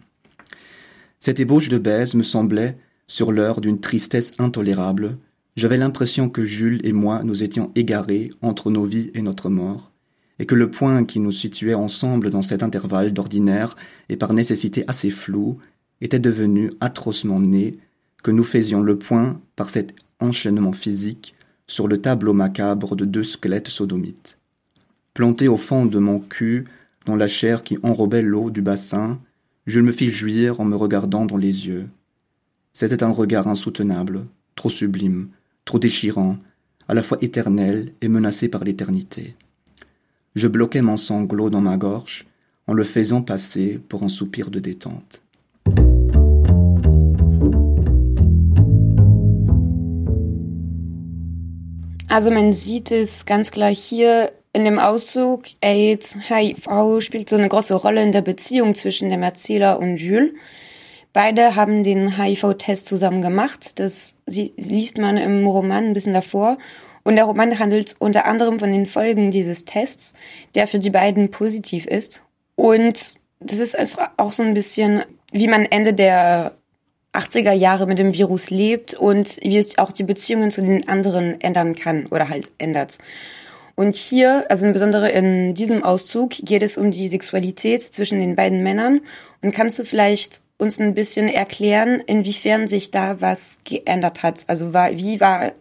Cette 1.22 1.40
ébauche 1.40 1.70
de 1.70 1.78
baise 1.78 2.16
me 2.16 2.24
semblait, 2.24 2.76
sur 3.08 3.32
l'heure 3.32 3.62
d'une 3.62 3.80
tristesse 3.80 4.34
intolérable, 4.40 5.18
j'avais 5.60 5.78
l'impression 5.78 6.30
que 6.30 6.46
Jules 6.46 6.80
et 6.86 6.94
moi 6.94 7.22
nous 7.24 7.44
étions 7.44 7.70
égarés 7.76 8.30
entre 8.42 8.72
nos 8.72 8.86
vies 8.86 9.12
et 9.14 9.22
notre 9.22 9.50
mort, 9.50 9.92
et 10.40 10.46
que 10.46 10.56
le 10.56 10.72
point 10.72 11.04
qui 11.04 11.20
nous 11.20 11.34
situait 11.34 11.74
ensemble 11.74 12.30
dans 12.30 12.42
cet 12.42 12.64
intervalle 12.64 13.12
d'ordinaire 13.12 13.76
et 14.08 14.16
par 14.16 14.34
nécessité 14.34 14.86
assez 14.88 15.10
flou 15.10 15.58
était 16.00 16.18
devenu 16.18 16.72
atrocement 16.80 17.42
né, 17.42 17.78
que 18.24 18.32
nous 18.32 18.46
faisions 18.46 18.80
le 18.80 18.98
point 18.98 19.42
par 19.58 19.70
cet 19.70 19.94
enchaînement 20.22 20.72
physique 20.72 21.36
sur 21.68 21.90
le 21.90 21.98
tableau 21.98 22.34
macabre 22.34 22.96
de 22.96 23.04
deux 23.04 23.26
squelettes 23.26 23.68
sodomites. 23.68 24.38
Planté 25.14 25.50
au 25.50 25.58
fond 25.58 25.86
de 25.86 26.00
mon 26.00 26.20
cul, 26.20 26.68
dans 27.06 27.18
la 27.18 27.28
chair 27.28 27.64
qui 27.64 27.78
enrobait 27.84 28.22
l'eau 28.22 28.50
du 28.50 28.62
bassin, 28.62 29.20
je 29.68 29.82
me 29.82 29.92
fis 29.92 30.10
jouir 30.10 30.62
en 30.62 30.66
me 30.66 30.78
regardant 30.78 31.26
dans 31.26 31.38
les 31.38 31.68
yeux. 31.68 31.90
C'était 32.72 33.04
un 33.04 33.12
regard 33.12 33.50
insoutenable, 33.50 34.26
trop 34.56 34.70
sublime, 34.70 35.28
trop 35.70 35.78
déchirant, 35.78 36.38
à 36.88 36.96
la 36.96 37.04
fois 37.04 37.20
éternel 37.22 37.94
et 38.02 38.08
menacé 38.08 38.50
par 38.50 38.64
l'éternité. 38.64 39.36
Je 40.34 40.48
bloquais 40.48 40.82
mon 40.82 40.98
sanglot 40.98 41.52
dans 41.52 41.62
ma 41.62 41.78
gorge 41.78 42.26
en 42.66 42.74
le 42.74 42.84
faisant 42.84 43.22
passer 43.22 43.80
pour 43.88 44.02
un 44.02 44.10
soupir 44.10 44.50
de 44.50 44.60
détente. 44.60 45.22
Also 52.10 52.32
man 52.32 52.52
sieht 52.52 52.92
es 52.92 53.24
ganz 53.28 53.52
klar 53.52 53.72
hier 53.72 54.32
in 54.54 54.64
dem 54.64 54.80
Auszug, 54.80 55.44
AIDS, 55.62 56.16
HIV 56.30 57.00
spielt 57.00 57.30
so 57.30 57.36
eine 57.36 57.48
große 57.48 57.76
Rolle 57.76 58.02
in 58.02 58.12
der 58.12 58.24
Beziehung 58.24 58.74
zwischen 58.74 59.12
dem 59.12 59.22
Erzähler 59.22 59.78
und 59.78 59.98
Jules. 59.98 60.32
Beide 61.14 61.56
haben 61.56 61.84
den 61.84 62.18
HIV-Test 62.18 62.86
zusammen 62.86 63.22
gemacht. 63.22 63.80
Das 63.80 64.16
liest 64.26 64.98
man 64.98 65.18
im 65.18 65.46
Roman 65.46 65.86
ein 65.86 65.94
bisschen 65.94 66.14
davor. 66.14 66.58
Und 67.04 67.16
der 67.16 67.26
Roman 67.26 67.58
handelt 67.58 67.96
unter 68.00 68.26
anderem 68.26 68.60
von 68.60 68.72
den 68.72 68.86
Folgen 68.86 69.32
dieses 69.32 69.66
Tests, 69.66 70.14
der 70.54 70.68
für 70.68 70.80
die 70.80 70.92
beiden 70.92 71.32
positiv 71.32 71.88
ist. 71.88 72.20
Und 72.56 73.20
das 73.40 73.60
ist 73.60 73.78
also 73.78 74.02
auch 74.18 74.32
so 74.32 74.44
ein 74.44 74.54
bisschen, 74.54 75.04
wie 75.32 75.48
man 75.48 75.66
Ende 75.66 75.94
der 75.94 76.54
80er 77.14 77.54
Jahre 77.54 77.88
mit 77.88 77.98
dem 77.98 78.14
Virus 78.14 78.50
lebt 78.50 78.94
und 78.94 79.40
wie 79.42 79.58
es 79.58 79.78
auch 79.78 79.92
die 79.92 80.04
Beziehungen 80.04 80.52
zu 80.52 80.62
den 80.62 80.88
anderen 80.88 81.42
ändern 81.42 81.74
kann 81.74 82.06
oder 82.08 82.30
halt 82.30 82.52
ändert. 82.60 83.00
Und 83.76 83.96
hier, 83.96 84.46
also 84.50 84.66
insbesondere 84.66 85.10
in 85.10 85.54
diesem 85.54 85.84
Auszug, 85.84 86.32
geht 86.32 86.62
es 86.62 86.78
um 86.78 86.92
die 86.92 87.08
Sexualität 87.08 87.82
zwischen 87.82 88.20
den 88.20 88.36
beiden 88.36 88.62
Männern. 88.62 89.00
Und 89.42 89.56
kannst 89.56 89.80
du 89.80 89.86
vielleicht 89.86 90.42
uns 90.60 90.80
ein 90.80 90.94
bisschen 90.94 91.30
erklären, 91.30 92.02
inwiefern 92.06 92.68
sich 92.68 92.92
da 92.92 93.22
was 93.22 93.60
geändert 93.64 94.22
hat? 94.22 94.44
Also 94.48 94.74
war, 94.74 94.92
wie 94.92 95.20
war 95.20 95.54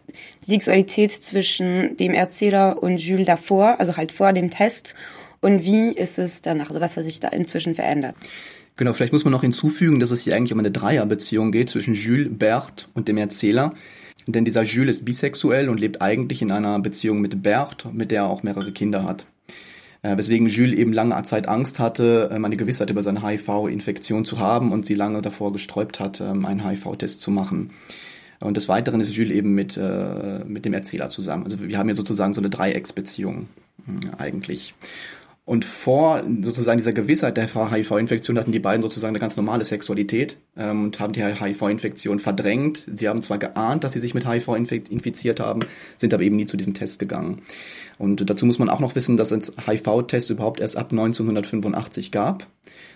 die 0.45 0.51
Sexualität 0.51 1.11
zwischen 1.11 1.95
dem 1.97 2.13
Erzähler 2.13 2.83
und 2.83 2.97
Jules 2.99 3.25
davor, 3.25 3.79
also 3.79 3.97
halt 3.97 4.11
vor 4.11 4.33
dem 4.33 4.51
Test? 4.51 4.95
Und 5.39 5.63
wie 5.63 5.87
ist 5.93 6.19
es 6.19 6.41
danach? 6.41 6.67
Also 6.67 6.81
was 6.81 6.97
hat 6.97 7.05
sich 7.05 7.21
da 7.21 7.29
inzwischen 7.29 7.75
verändert? 7.75 8.15
Genau, 8.75 8.93
vielleicht 8.93 9.13
muss 9.13 9.23
man 9.23 9.31
noch 9.31 9.41
hinzufügen, 9.41 10.01
dass 10.01 10.11
es 10.11 10.21
hier 10.21 10.35
eigentlich 10.35 10.53
um 10.53 10.59
eine 10.59 10.71
Dreierbeziehung 10.71 11.51
geht 11.51 11.69
zwischen 11.69 11.93
Jules, 11.93 12.27
Bert 12.31 12.89
und 12.93 13.07
dem 13.07 13.17
Erzähler. 13.17 13.73
Denn 14.27 14.45
dieser 14.45 14.63
Jules 14.63 14.97
ist 14.97 15.05
bisexuell 15.05 15.69
und 15.69 15.79
lebt 15.79 16.01
eigentlich 16.01 16.41
in 16.41 16.51
einer 16.51 16.77
Beziehung 16.79 17.21
mit 17.21 17.41
Bert, 17.41 17.87
mit 17.93 18.11
der 18.11 18.23
er 18.23 18.29
auch 18.29 18.43
mehrere 18.43 18.73
Kinder 18.73 19.05
hat. 19.05 19.25
Äh, 20.01 20.17
weswegen 20.17 20.47
Jules 20.47 20.77
eben 20.77 20.93
lange 20.93 21.21
Zeit 21.23 21.49
Angst 21.49 21.79
hatte, 21.79 22.29
ähm, 22.31 22.45
eine 22.45 22.55
Gewissheit 22.55 22.89
über 22.89 23.03
seine 23.03 23.21
HIV-Infektion 23.25 24.23
zu 24.23 24.39
haben 24.39 24.71
und 24.71 24.85
sie 24.85 24.93
lange 24.93 25.21
davor 25.21 25.51
gesträubt 25.51 25.99
hat, 25.99 26.21
ähm, 26.21 26.45
einen 26.45 26.65
HIV-Test 26.65 27.19
zu 27.19 27.31
machen. 27.31 27.71
Und 28.39 28.55
des 28.55 28.69
Weiteren 28.69 29.01
ist 29.01 29.13
Jules 29.13 29.31
eben 29.31 29.53
mit, 29.53 29.75
äh, 29.75 30.39
mit 30.45 30.63
dem 30.63 30.73
Erzähler 30.73 31.09
zusammen. 31.09 31.43
Also 31.43 31.59
wir 31.61 31.77
haben 31.77 31.87
hier 31.87 31.95
sozusagen 31.95 32.33
so 32.33 32.39
eine 32.39 32.49
Dreiecksbeziehung 32.49 33.49
äh, 33.87 34.21
eigentlich. 34.21 34.73
Und 35.49 35.65
vor 35.65 36.21
sozusagen 36.41 36.77
dieser 36.77 36.93
Gewissheit 36.93 37.35
der 37.35 37.47
HIV-Infektion 37.51 38.37
hatten 38.37 38.51
die 38.51 38.59
beiden 38.59 38.83
sozusagen 38.83 39.13
eine 39.13 39.19
ganz 39.19 39.35
normale 39.35 39.63
Sexualität 39.63 40.37
ähm, 40.55 40.83
und 40.83 40.99
haben 40.99 41.11
die 41.11 41.25
HIV-Infektion 41.25 42.19
verdrängt. 42.19 42.85
Sie 42.93 43.09
haben 43.09 43.23
zwar 43.23 43.39
geahnt, 43.39 43.83
dass 43.83 43.93
sie 43.93 43.99
sich 43.99 44.13
mit 44.13 44.29
HIV 44.29 44.49
infiziert 44.49 45.39
haben, 45.39 45.61
sind 45.97 46.13
aber 46.13 46.21
eben 46.21 46.35
nie 46.35 46.45
zu 46.45 46.55
diesem 46.55 46.75
Test 46.75 46.99
gegangen. 46.99 47.41
Und 47.97 48.29
dazu 48.29 48.45
muss 48.45 48.59
man 48.59 48.69
auch 48.69 48.79
noch 48.79 48.93
wissen, 48.93 49.17
dass 49.17 49.31
es 49.31 49.53
HIV-Test 49.65 50.29
überhaupt 50.29 50.59
erst 50.59 50.77
ab 50.77 50.91
1985 50.91 52.11
gab. 52.11 52.45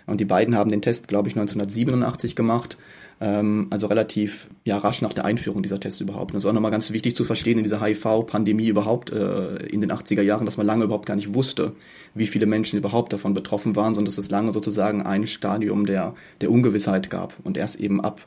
Und 0.06 0.22
die 0.22 0.26
beiden 0.26 0.56
haben 0.56 0.70
den 0.70 0.84
Test, 0.84 1.08
glaube 1.08 1.30
ich, 1.30 1.36
1987 1.36 2.36
gemacht 2.36 2.78
ähm, 3.22 3.68
also 3.70 3.88
relativ 3.88 4.48
ja, 4.66 4.78
rasch 4.78 5.02
nach 5.02 5.14
der 5.14 5.26
Einführung 5.26 5.64
dieser 5.64 5.80
Tests 5.80 6.02
überhaupt. 6.02 6.34
Das 6.34 6.44
ist 6.44 6.50
auch 6.50 6.54
nochmal 6.54 6.72
ganz 6.72 6.92
wichtig 6.92 7.16
zu 7.16 7.24
verstehen 7.24 7.58
in 7.58 7.64
dieser 7.64 7.82
HIV-Pandemie 7.82 8.68
überhaupt 8.68 9.12
äh, 9.12 9.58
in 9.68 9.82
den 9.82 9.92
80er 9.92 10.22
Jahren, 10.22 10.46
dass 10.46 10.58
man 10.58 10.66
lange 10.66 10.86
überhaupt 10.86 11.06
gar 11.06 11.16
nicht 11.16 11.34
wusste, 11.34 11.74
wie 12.14 12.28
viele 12.28 12.46
Menschen 12.46 12.78
überhaupt 12.78 13.14
davon 13.14 13.34
betroffen 13.34 13.76
waren, 13.76 13.96
sondern 13.96 14.06
dass 14.06 14.18
es 14.18 14.30
lange 14.30 14.52
sozusagen 14.52 15.02
ein 15.02 15.28
Stadium 15.28 15.86
der, 15.86 16.16
der 16.42 16.52
Ungewissheit 16.52 17.10
gab. 17.10 17.36
Und 17.44 17.58
erst 17.58 17.80
eben 17.80 18.02
ab 18.02 18.22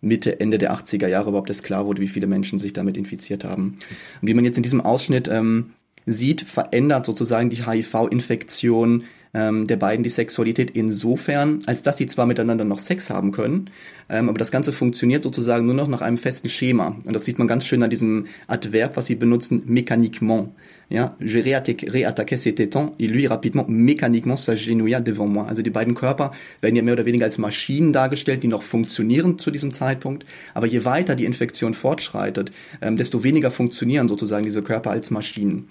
Mitte, 0.00 0.40
Ende 0.40 0.58
der 0.58 0.74
80er 0.74 1.08
Jahre 1.08 1.28
überhaupt 1.28 1.50
erst 1.50 1.64
klar 1.64 1.86
wurde, 1.86 2.00
wie 2.00 2.08
viele 2.08 2.26
Menschen 2.26 2.58
sich 2.58 2.72
damit 2.72 2.96
infiziert 2.96 3.44
haben. 3.44 3.76
Und 4.22 4.28
wie 4.28 4.34
man 4.34 4.44
jetzt 4.44 4.56
in 4.56 4.62
diesem 4.62 4.80
Ausschnitt 4.80 5.28
ähm, 5.28 5.72
sieht, 6.06 6.40
verändert 6.40 7.06
sozusagen 7.06 7.50
die 7.50 7.66
HIV-Infektion 7.66 9.04
ähm, 9.34 9.66
der 9.66 9.76
beiden 9.76 10.02
die 10.02 10.10
Sexualität 10.10 10.70
insofern, 10.72 11.60
als 11.66 11.82
dass 11.82 11.96
sie 11.96 12.06
zwar 12.06 12.26
miteinander 12.26 12.64
noch 12.64 12.78
Sex 12.78 13.10
haben 13.10 13.32
können, 13.32 13.70
ähm, 14.08 14.28
aber 14.28 14.38
das 14.38 14.50
Ganze 14.50 14.72
funktioniert 14.72 15.22
sozusagen 15.22 15.66
nur 15.66 15.74
noch 15.74 15.88
nach 15.88 16.00
einem 16.00 16.18
festen 16.18 16.48
Schema. 16.48 16.96
Und 17.04 17.12
das 17.12 17.24
sieht 17.24 17.38
man 17.38 17.48
ganz 17.48 17.64
schön 17.66 17.82
an 17.82 17.90
diesem 17.90 18.26
Adverb, 18.48 18.96
was 18.96 19.06
sie 19.06 19.14
benutzen, 19.14 19.62
mécaniquement. 19.66 20.48
Ja, 20.92 21.14
j'ai 21.20 21.40
réattaqué 21.40 22.36
ses 22.36 22.52
tétons 22.52 22.94
et 22.98 23.06
lui 23.06 23.28
rapidement 23.28 23.64
mécaniquement 23.68 24.36
s'agenouilla 24.36 25.00
devant 25.00 25.28
moi. 25.28 25.46
Also 25.46 25.62
die 25.62 25.70
beiden 25.70 25.94
Körper 25.94 26.32
werden 26.60 26.74
ja 26.74 26.82
mehr 26.82 26.94
oder 26.94 27.06
weniger 27.06 27.26
als 27.26 27.38
Maschinen 27.38 27.92
dargestellt, 27.92 28.42
die 28.42 28.48
noch 28.48 28.64
funktionieren 28.64 29.38
zu 29.38 29.52
diesem 29.52 29.72
Zeitpunkt. 29.72 30.26
Aber 30.52 30.66
je 30.66 30.84
weiter 30.84 31.14
die 31.14 31.26
Infektion 31.26 31.74
fortschreitet, 31.74 32.50
ähm, 32.82 32.96
desto 32.96 33.22
weniger 33.22 33.52
funktionieren 33.52 34.08
sozusagen 34.08 34.44
diese 34.44 34.62
Körper 34.62 34.90
als 34.90 35.12
Maschinen. 35.12 35.68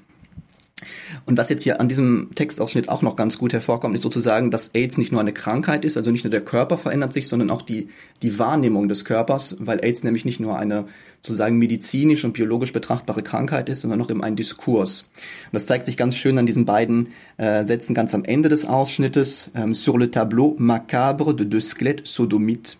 Und 1.25 1.38
was 1.38 1.50
jetzt 1.50 1.63
hier 1.63 1.79
an 1.79 1.89
diesem 1.89 2.29
Textausschnitt 2.36 2.89
auch 2.89 3.01
noch 3.01 3.15
ganz 3.15 3.38
gut 3.38 3.53
hervorkommt, 3.53 3.95
ist 3.95 4.01
sozusagen, 4.01 4.51
dass 4.51 4.69
AIDS 4.74 4.98
nicht 4.98 5.12
nur 5.12 5.21
eine 5.21 5.33
Krankheit 5.33 5.86
ist, 5.86 5.98
also 5.98 6.12
nicht 6.12 6.24
nur 6.24 6.31
der 6.31 6.41
Körper 6.41 6.77
verändert 6.77 7.13
sich, 7.13 7.27
sondern 7.27 7.50
auch 7.50 7.62
die, 7.62 7.89
die 8.21 8.39
Wahrnehmung 8.39 8.88
des 8.88 9.05
Körpers, 9.05 9.57
weil 9.59 9.83
AIDS 9.83 10.03
nämlich 10.03 10.25
nicht 10.25 10.39
nur 10.39 10.57
eine 10.57 10.86
sozusagen 11.21 11.57
medizinisch 11.57 12.24
und 12.24 12.33
biologisch 12.33 12.71
betrachtbare 12.71 13.21
Krankheit 13.21 13.67
ist, 13.69 13.81
sondern 13.81 14.01
auch 14.01 14.09
eben 14.09 14.24
ein 14.24 14.36
Diskurs. 14.36 15.01
Und 15.01 15.53
das 15.53 15.65
zeigt 15.65 15.86
sich 15.86 15.98
ganz 15.98 16.15
schön 16.15 16.38
an 16.38 16.45
diesen 16.45 16.65
beiden 16.65 17.09
äh, 17.38 17.65
Sätzen 17.65 17.93
ganz 17.93 18.13
am 18.13 18.24
Ende 18.24 18.50
des 18.50 18.65
Ausschnittes. 18.65 19.51
Ähm, 19.55 19.74
Sur 19.74 20.00
le 20.00 20.09
tableau 20.12 20.55
macabre 20.57 21.33
de 21.36 21.45
deux 21.45 21.69
squelettes 21.69 22.13
sodomites, 22.13 22.77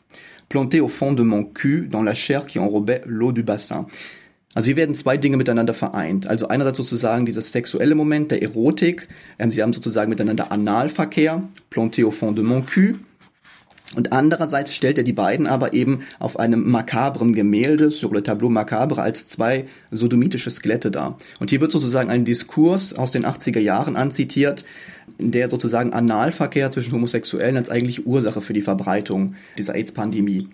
plantés 0.48 0.82
au 0.82 0.88
fond 0.88 1.14
de 1.14 1.24
mon 1.24 1.44
cul 1.44 1.88
dans 1.90 2.02
la 2.02 2.14
chair 2.14 2.48
qui 2.48 2.60
enrobait 2.60 3.02
l'eau 3.06 3.32
du 3.32 3.44
bassin. 3.44 3.88
Also 4.56 4.66
hier 4.66 4.78
werden 4.78 4.96
zwei 4.96 5.16
Dinge 5.16 5.38
miteinander 5.38 5.76
vereint. 5.76 6.28
Also 6.28 6.48
einerseits 6.48 6.78
sozusagen 6.78 7.26
dieses 7.26 7.52
sexuelle 7.52 7.94
Moment 7.94 8.32
der 8.32 8.42
Erotik. 8.42 9.08
Ähm, 9.38 9.52
sie 9.52 9.62
haben 9.62 9.74
sozusagen 9.74 10.10
miteinander 10.10 10.52
Analverkehr, 10.52 11.44
planté 11.72 12.06
au 12.06 12.12
fond 12.12 12.38
de 12.38 12.44
mon 12.44 12.66
cul. 12.66 13.00
Und 13.96 14.12
andererseits 14.12 14.76
stellt 14.76 15.00
er 15.00 15.04
die 15.04 15.14
beiden 15.14 15.48
aber 15.48 15.74
eben 15.74 16.02
auf 16.20 16.38
einem 16.38 16.70
makabren 16.70 17.34
Gemälde, 17.34 17.90
sur 17.90 18.14
le 18.14 18.22
tableau 18.22 18.50
macabre, 18.50 19.02
als 19.02 19.26
zwei 19.26 19.66
sodomitische 19.90 20.52
Skelette 20.52 20.92
dar. 20.92 21.18
Und 21.40 21.50
hier 21.50 21.60
wird 21.60 21.72
sozusagen 21.72 22.12
ein 22.12 22.24
Diskurs 22.24 22.94
aus 22.94 23.12
den 23.12 23.26
80er 23.26 23.60
Jahren 23.60 23.96
anzitiert, 23.96 24.64
in 25.18 25.32
der 25.32 25.50
sozusagen 25.50 25.92
Analverkehr 25.94 26.70
zwischen 26.70 26.94
Homosexuellen 26.94 27.58
als 27.58 27.70
eigentlich 27.70 28.06
Ursache 28.06 28.42
für 28.42 28.54
die 28.54 28.62
Verbreitung 28.62 29.34
dieser 29.58 29.74
AIDS-Pandemie 29.74 30.50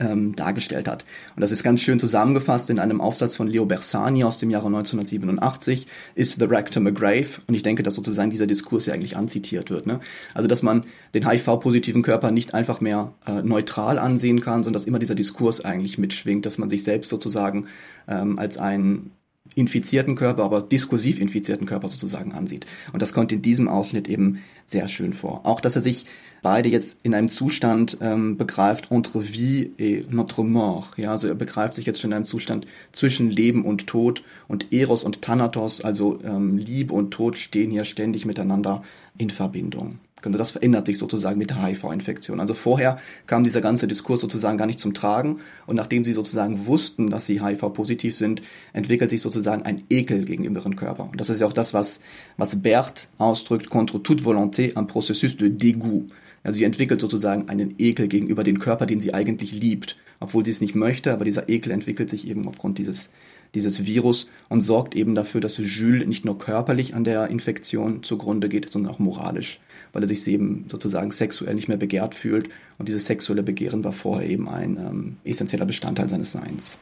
ähm, 0.00 0.34
dargestellt 0.34 0.88
hat. 0.88 1.04
Und 1.36 1.40
das 1.40 1.50
ist 1.50 1.62
ganz 1.62 1.80
schön 1.80 2.00
zusammengefasst 2.00 2.70
in 2.70 2.78
einem 2.78 3.00
Aufsatz 3.00 3.36
von 3.36 3.46
Leo 3.46 3.64
Bersani 3.64 4.24
aus 4.24 4.38
dem 4.38 4.50
Jahre 4.50 4.66
1987, 4.66 5.86
Is 6.14 6.34
the 6.34 6.44
Rectum 6.44 6.86
a 6.86 6.90
Grave? 6.90 7.28
Und 7.46 7.54
ich 7.54 7.62
denke, 7.62 7.82
dass 7.82 7.94
sozusagen 7.94 8.30
dieser 8.30 8.46
Diskurs 8.46 8.86
ja 8.86 8.94
eigentlich 8.94 9.16
anzitiert 9.16 9.70
wird. 9.70 9.86
Ne? 9.86 10.00
Also, 10.34 10.48
dass 10.48 10.62
man 10.62 10.82
den 11.14 11.28
HIV-positiven 11.28 12.02
Körper 12.02 12.30
nicht 12.30 12.54
einfach 12.54 12.80
mehr 12.80 13.12
äh, 13.26 13.42
neutral 13.42 13.98
ansehen 13.98 14.40
kann, 14.40 14.64
sondern 14.64 14.74
dass 14.74 14.84
immer 14.84 14.98
dieser 14.98 15.14
Diskurs 15.14 15.64
eigentlich 15.64 15.98
mitschwingt, 15.98 16.46
dass 16.46 16.58
man 16.58 16.70
sich 16.70 16.84
selbst 16.84 17.08
sozusagen 17.08 17.66
ähm, 18.08 18.38
als 18.38 18.58
einen 18.58 19.12
infizierten 19.54 20.14
Körper, 20.14 20.44
aber 20.44 20.62
diskursiv 20.62 21.20
infizierten 21.20 21.66
Körper 21.66 21.88
sozusagen 21.88 22.32
ansieht. 22.32 22.66
Und 22.92 23.02
das 23.02 23.12
kommt 23.12 23.32
in 23.32 23.42
diesem 23.42 23.68
Ausschnitt 23.68 24.08
eben 24.08 24.38
sehr 24.64 24.88
schön 24.88 25.12
vor. 25.12 25.42
Auch, 25.44 25.60
dass 25.60 25.76
er 25.76 25.82
sich 25.82 26.06
beide 26.42 26.68
jetzt 26.68 26.98
in 27.02 27.14
einem 27.14 27.28
Zustand 27.28 27.98
ähm, 28.00 28.36
begreift 28.36 28.90
entre 28.90 29.20
vie 29.20 29.72
et 29.78 30.12
notre 30.12 30.44
mort. 30.44 30.98
Ja, 30.98 31.12
also 31.12 31.28
er 31.28 31.34
begreift 31.34 31.74
sich 31.74 31.86
jetzt 31.86 32.00
schon 32.00 32.10
in 32.10 32.16
einem 32.16 32.24
Zustand 32.26 32.66
zwischen 32.90 33.30
Leben 33.30 33.64
und 33.64 33.86
Tod 33.86 34.22
und 34.48 34.72
Eros 34.72 35.04
und 35.04 35.22
Thanatos, 35.22 35.80
also 35.80 36.18
ähm, 36.24 36.58
Liebe 36.58 36.92
und 36.92 37.12
Tod 37.12 37.36
stehen 37.36 37.70
hier 37.70 37.84
ständig 37.84 38.26
miteinander 38.26 38.82
in 39.16 39.30
Verbindung. 39.30 39.98
Also 40.24 40.38
das 40.38 40.52
verändert 40.52 40.86
sich 40.86 40.98
sozusagen 40.98 41.38
mit 41.38 41.50
der 41.50 41.64
HIV-Infektion. 41.64 42.40
Also 42.40 42.54
vorher 42.54 42.98
kam 43.26 43.44
dieser 43.44 43.60
ganze 43.60 43.88
Diskurs 43.88 44.20
sozusagen 44.20 44.58
gar 44.58 44.66
nicht 44.66 44.80
zum 44.80 44.94
Tragen 44.94 45.40
und 45.66 45.76
nachdem 45.76 46.04
sie 46.04 46.12
sozusagen 46.12 46.66
wussten, 46.66 47.10
dass 47.10 47.26
sie 47.26 47.42
HIV-positiv 47.42 48.16
sind, 48.16 48.42
entwickelt 48.72 49.10
sich 49.10 49.20
sozusagen 49.20 49.62
ein 49.62 49.82
Ekel 49.90 50.24
gegenüber 50.24 50.60
ihrem 50.60 50.76
Körper. 50.76 51.08
Und 51.10 51.20
das 51.20 51.30
ist 51.30 51.40
ja 51.40 51.46
auch 51.46 51.52
das, 51.52 51.74
was, 51.74 52.00
was 52.36 52.62
Berthe 52.62 53.08
ausdrückt, 53.18 53.70
contre 53.70 54.02
toute 54.02 54.24
volonté, 54.24 54.76
un 54.78 54.86
processus 54.86 55.36
de 55.36 55.48
dégoût. 55.48 56.08
Also 56.44 56.58
sie 56.58 56.64
entwickelt 56.64 57.00
sozusagen 57.00 57.48
einen 57.48 57.74
Ekel 57.78 58.08
gegenüber 58.08 58.42
dem 58.44 58.58
Körper, 58.58 58.86
den 58.86 59.00
sie 59.00 59.14
eigentlich 59.14 59.52
liebt, 59.52 59.96
obwohl 60.18 60.44
sie 60.44 60.50
es 60.50 60.60
nicht 60.60 60.74
möchte, 60.74 61.12
aber 61.12 61.24
dieser 61.24 61.48
Ekel 61.48 61.72
entwickelt 61.72 62.10
sich 62.10 62.28
eben 62.28 62.46
aufgrund 62.46 62.78
dieses 62.78 63.10
dieses 63.54 63.86
Virus 63.86 64.28
und 64.48 64.60
sorgt 64.60 64.94
eben 64.94 65.14
dafür, 65.14 65.40
dass 65.40 65.58
Jules 65.58 66.06
nicht 66.06 66.24
nur 66.24 66.38
körperlich 66.38 66.94
an 66.94 67.04
der 67.04 67.28
Infektion 67.28 68.02
zugrunde 68.02 68.48
geht, 68.48 68.70
sondern 68.70 68.92
auch 68.92 68.98
moralisch, 68.98 69.60
weil 69.92 70.02
er 70.02 70.08
sich 70.08 70.26
eben 70.26 70.66
sozusagen 70.68 71.10
sexuell 71.10 71.54
nicht 71.54 71.68
mehr 71.68 71.76
begehrt 71.76 72.14
fühlt 72.14 72.48
und 72.78 72.88
dieses 72.88 73.06
sexuelle 73.06 73.42
Begehren 73.42 73.84
war 73.84 73.92
vorher 73.92 74.28
eben 74.28 74.48
ein 74.48 74.76
ähm, 74.76 75.16
essentieller 75.24 75.66
Bestandteil 75.66 76.08
seines 76.08 76.32
Seins. 76.32 76.78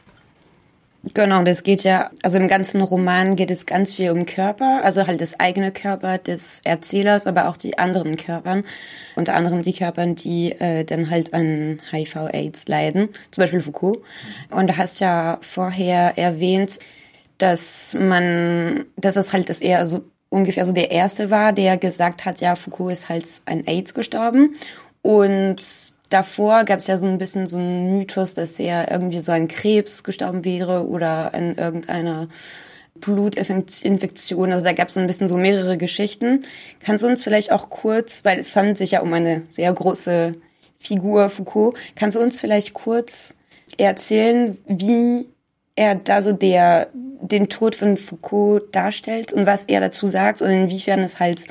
Genau, 1.15 1.41
das 1.41 1.63
geht 1.63 1.83
ja, 1.83 2.11
also 2.21 2.37
im 2.37 2.47
ganzen 2.47 2.79
Roman 2.79 3.35
geht 3.35 3.49
es 3.49 3.65
ganz 3.65 3.93
viel 3.93 4.11
um 4.11 4.27
Körper, 4.27 4.81
also 4.83 5.07
halt 5.07 5.19
das 5.19 5.39
eigene 5.39 5.71
Körper 5.71 6.19
des 6.19 6.61
Erzählers, 6.63 7.25
aber 7.25 7.49
auch 7.49 7.57
die 7.57 7.79
anderen 7.79 8.17
Körpern, 8.17 8.63
unter 9.15 9.33
anderem 9.33 9.63
die 9.63 9.73
Körpern, 9.73 10.13
die 10.13 10.51
äh, 10.51 10.83
dann 10.83 11.09
halt 11.09 11.33
an 11.33 11.81
HIV-Aids 11.91 12.67
leiden, 12.67 13.09
zum 13.31 13.41
Beispiel 13.41 13.61
Foucault. 13.61 14.03
Und 14.51 14.69
du 14.69 14.77
hast 14.77 14.99
ja 14.99 15.39
vorher 15.41 16.19
erwähnt, 16.19 16.77
dass 17.39 17.95
man, 17.99 18.85
dass 18.95 19.15
es 19.15 19.33
halt 19.33 19.49
das 19.49 19.59
eher 19.59 19.87
so 19.87 20.03
ungefähr 20.29 20.67
so 20.67 20.71
der 20.71 20.91
erste 20.91 21.31
war, 21.31 21.51
der 21.51 21.77
gesagt 21.77 22.25
hat, 22.25 22.41
ja, 22.41 22.55
Foucault 22.55 22.93
ist 22.93 23.09
halt 23.09 23.27
an 23.45 23.63
AIDS 23.65 23.95
gestorben 23.95 24.53
und 25.01 25.55
davor 26.11 26.65
gab 26.65 26.79
es 26.79 26.87
ja 26.87 26.97
so 26.97 27.07
ein 27.07 27.17
bisschen 27.17 27.47
so 27.47 27.57
einen 27.57 27.97
Mythos, 27.97 28.35
dass 28.35 28.59
er 28.59 28.91
irgendwie 28.91 29.19
so 29.19 29.31
an 29.31 29.47
Krebs 29.47 30.03
gestorben 30.03 30.45
wäre 30.45 30.87
oder 30.87 31.33
an 31.33 31.55
irgendeiner 31.55 32.27
Blutinfektion. 32.95 34.51
Also 34.51 34.63
da 34.63 34.73
gab 34.73 34.89
es 34.89 34.93
so 34.93 34.99
ein 34.99 35.07
bisschen 35.07 35.27
so 35.27 35.37
mehrere 35.37 35.77
Geschichten. 35.77 36.43
Kannst 36.79 37.03
du 37.03 37.07
uns 37.07 37.23
vielleicht 37.23 37.51
auch 37.51 37.69
kurz, 37.69 38.23
weil 38.23 38.39
es 38.39 38.55
handelt 38.55 38.77
sich 38.77 38.91
ja 38.91 39.01
um 39.01 39.11
eine 39.13 39.43
sehr 39.49 39.73
große 39.73 40.35
Figur 40.77 41.29
Foucault, 41.29 41.77
kannst 41.95 42.17
du 42.17 42.21
uns 42.21 42.39
vielleicht 42.39 42.73
kurz 42.73 43.35
erzählen, 43.77 44.57
wie 44.67 45.27
er 45.75 45.95
da 45.95 46.21
so 46.21 46.31
der 46.31 46.89
den 46.93 47.49
Tod 47.49 47.75
von 47.75 47.97
Foucault 47.97 48.75
darstellt 48.75 49.31
und 49.31 49.45
was 49.45 49.65
er 49.65 49.79
dazu 49.79 50.07
sagt 50.07 50.41
und 50.41 50.49
inwiefern 50.49 51.01
es 51.01 51.19
halt 51.19 51.45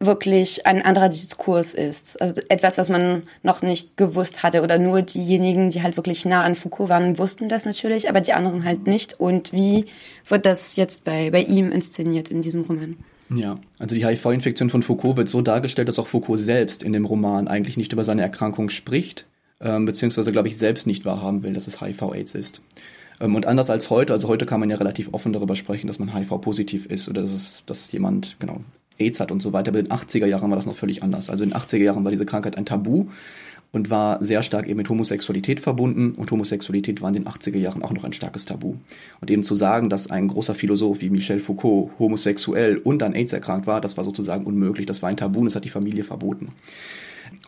wirklich 0.00 0.66
ein 0.66 0.82
anderer 0.82 1.08
Diskurs 1.08 1.74
ist. 1.74 2.20
Also 2.22 2.40
etwas, 2.48 2.78
was 2.78 2.88
man 2.88 3.24
noch 3.42 3.62
nicht 3.62 3.96
gewusst 3.96 4.42
hatte 4.42 4.62
oder 4.62 4.78
nur 4.78 5.02
diejenigen, 5.02 5.70
die 5.70 5.82
halt 5.82 5.96
wirklich 5.96 6.24
nah 6.24 6.44
an 6.44 6.54
Foucault 6.54 6.88
waren, 6.88 7.18
wussten 7.18 7.48
das 7.48 7.64
natürlich, 7.64 8.08
aber 8.08 8.20
die 8.20 8.32
anderen 8.32 8.64
halt 8.64 8.86
nicht. 8.86 9.18
Und 9.18 9.52
wie 9.52 9.86
wird 10.26 10.46
das 10.46 10.76
jetzt 10.76 11.04
bei, 11.04 11.30
bei 11.30 11.42
ihm 11.42 11.72
inszeniert 11.72 12.30
in 12.30 12.42
diesem 12.42 12.62
Roman? 12.62 12.96
Ja, 13.34 13.58
also 13.78 13.94
die 13.94 14.06
HIV-Infektion 14.06 14.70
von 14.70 14.82
Foucault 14.82 15.16
wird 15.16 15.28
so 15.28 15.42
dargestellt, 15.42 15.88
dass 15.88 15.98
auch 15.98 16.06
Foucault 16.06 16.38
selbst 16.38 16.82
in 16.82 16.92
dem 16.92 17.04
Roman 17.04 17.48
eigentlich 17.48 17.76
nicht 17.76 17.92
über 17.92 18.04
seine 18.04 18.22
Erkrankung 18.22 18.70
spricht, 18.70 19.26
ähm, 19.60 19.84
beziehungsweise, 19.84 20.32
glaube 20.32 20.48
ich, 20.48 20.56
selbst 20.56 20.86
nicht 20.86 21.04
wahrhaben 21.04 21.42
will, 21.42 21.52
dass 21.52 21.66
es 21.66 21.80
HIV-Aids 21.80 22.34
ist. 22.34 22.62
Ähm, 23.20 23.34
und 23.34 23.46
anders 23.46 23.68
als 23.68 23.90
heute, 23.90 24.12
also 24.12 24.28
heute 24.28 24.46
kann 24.46 24.60
man 24.60 24.70
ja 24.70 24.76
relativ 24.76 25.12
offen 25.12 25.32
darüber 25.32 25.56
sprechen, 25.56 25.88
dass 25.88 25.98
man 25.98 26.14
HIV-positiv 26.14 26.86
ist 26.86 27.08
oder 27.08 27.20
dass, 27.20 27.32
es, 27.32 27.64
dass 27.66 27.90
jemand, 27.92 28.36
genau, 28.38 28.60
AIDS 28.98 29.20
hat 29.20 29.32
und 29.32 29.40
so 29.40 29.52
weiter. 29.52 29.70
Aber 29.70 29.78
in 29.78 29.86
den 29.86 29.96
80er 29.96 30.26
Jahren 30.26 30.50
war 30.50 30.56
das 30.56 30.66
noch 30.66 30.76
völlig 30.76 31.02
anders. 31.02 31.30
Also 31.30 31.44
in 31.44 31.50
den 31.50 31.58
80er 31.58 31.78
Jahren 31.78 32.04
war 32.04 32.10
diese 32.10 32.26
Krankheit 32.26 32.56
ein 32.56 32.66
Tabu 32.66 33.06
und 33.70 33.90
war 33.90 34.22
sehr 34.24 34.42
stark 34.42 34.66
eben 34.66 34.78
mit 34.78 34.88
Homosexualität 34.88 35.60
verbunden 35.60 36.12
und 36.12 36.30
Homosexualität 36.30 37.02
war 37.02 37.08
in 37.08 37.14
den 37.14 37.26
80er 37.26 37.58
Jahren 37.58 37.82
auch 37.82 37.92
noch 37.92 38.04
ein 38.04 38.12
starkes 38.12 38.44
Tabu. 38.44 38.76
Und 39.20 39.30
eben 39.30 39.42
zu 39.42 39.54
sagen, 39.54 39.90
dass 39.90 40.10
ein 40.10 40.28
großer 40.28 40.54
Philosoph 40.54 41.00
wie 41.00 41.10
Michel 41.10 41.38
Foucault 41.38 41.90
homosexuell 41.98 42.78
und 42.78 43.02
an 43.02 43.14
AIDS 43.14 43.32
erkrankt 43.32 43.66
war, 43.66 43.80
das 43.80 43.96
war 43.96 44.04
sozusagen 44.04 44.44
unmöglich. 44.44 44.86
Das 44.86 45.02
war 45.02 45.10
ein 45.10 45.16
Tabu 45.16 45.40
und 45.40 45.46
das 45.46 45.56
hat 45.56 45.64
die 45.64 45.70
Familie 45.70 46.04
verboten. 46.04 46.48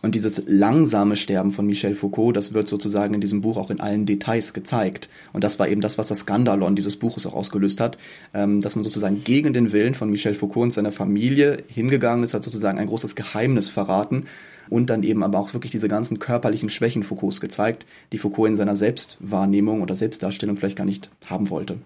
Und 0.01 0.15
dieses 0.15 0.41
langsame 0.47 1.15
Sterben 1.15 1.51
von 1.51 1.65
Michel 1.65 1.95
Foucault, 1.95 2.35
das 2.35 2.53
wird 2.53 2.67
sozusagen 2.67 3.13
in 3.13 3.21
diesem 3.21 3.41
Buch 3.41 3.57
auch 3.57 3.69
in 3.69 3.79
allen 3.79 4.05
Details 4.05 4.53
gezeigt. 4.53 5.09
Und 5.33 5.43
das 5.43 5.59
war 5.59 5.67
eben 5.67 5.81
das, 5.81 5.97
was 5.97 6.07
das 6.07 6.21
Skandalon 6.21 6.75
dieses 6.75 6.97
Buches 6.97 7.25
auch 7.25 7.33
ausgelöst 7.33 7.79
hat, 7.79 7.97
ähm, 8.33 8.61
dass 8.61 8.75
man 8.75 8.83
sozusagen 8.83 9.23
gegen 9.23 9.53
den 9.53 9.71
Willen 9.71 9.93
von 9.93 10.09
Michel 10.09 10.33
Foucault 10.33 10.65
und 10.65 10.71
seiner 10.71 10.91
Familie 10.91 11.63
hingegangen 11.67 12.23
ist, 12.23 12.33
hat 12.33 12.43
sozusagen 12.43 12.79
ein 12.79 12.87
großes 12.87 13.15
Geheimnis 13.15 13.69
verraten 13.69 14.25
und 14.69 14.89
dann 14.89 15.03
eben 15.03 15.23
aber 15.23 15.39
auch 15.39 15.53
wirklich 15.53 15.71
diese 15.71 15.87
ganzen 15.87 16.19
körperlichen 16.19 16.69
Schwächen 16.69 17.03
Foucaults 17.03 17.41
gezeigt, 17.41 17.85
die 18.11 18.17
Foucault 18.17 18.49
in 18.49 18.55
seiner 18.55 18.75
Selbstwahrnehmung 18.75 19.81
oder 19.81 19.95
Selbstdarstellung 19.95 20.57
vielleicht 20.57 20.77
gar 20.77 20.85
nicht 20.85 21.09
haben 21.27 21.49
wollte. 21.49 21.77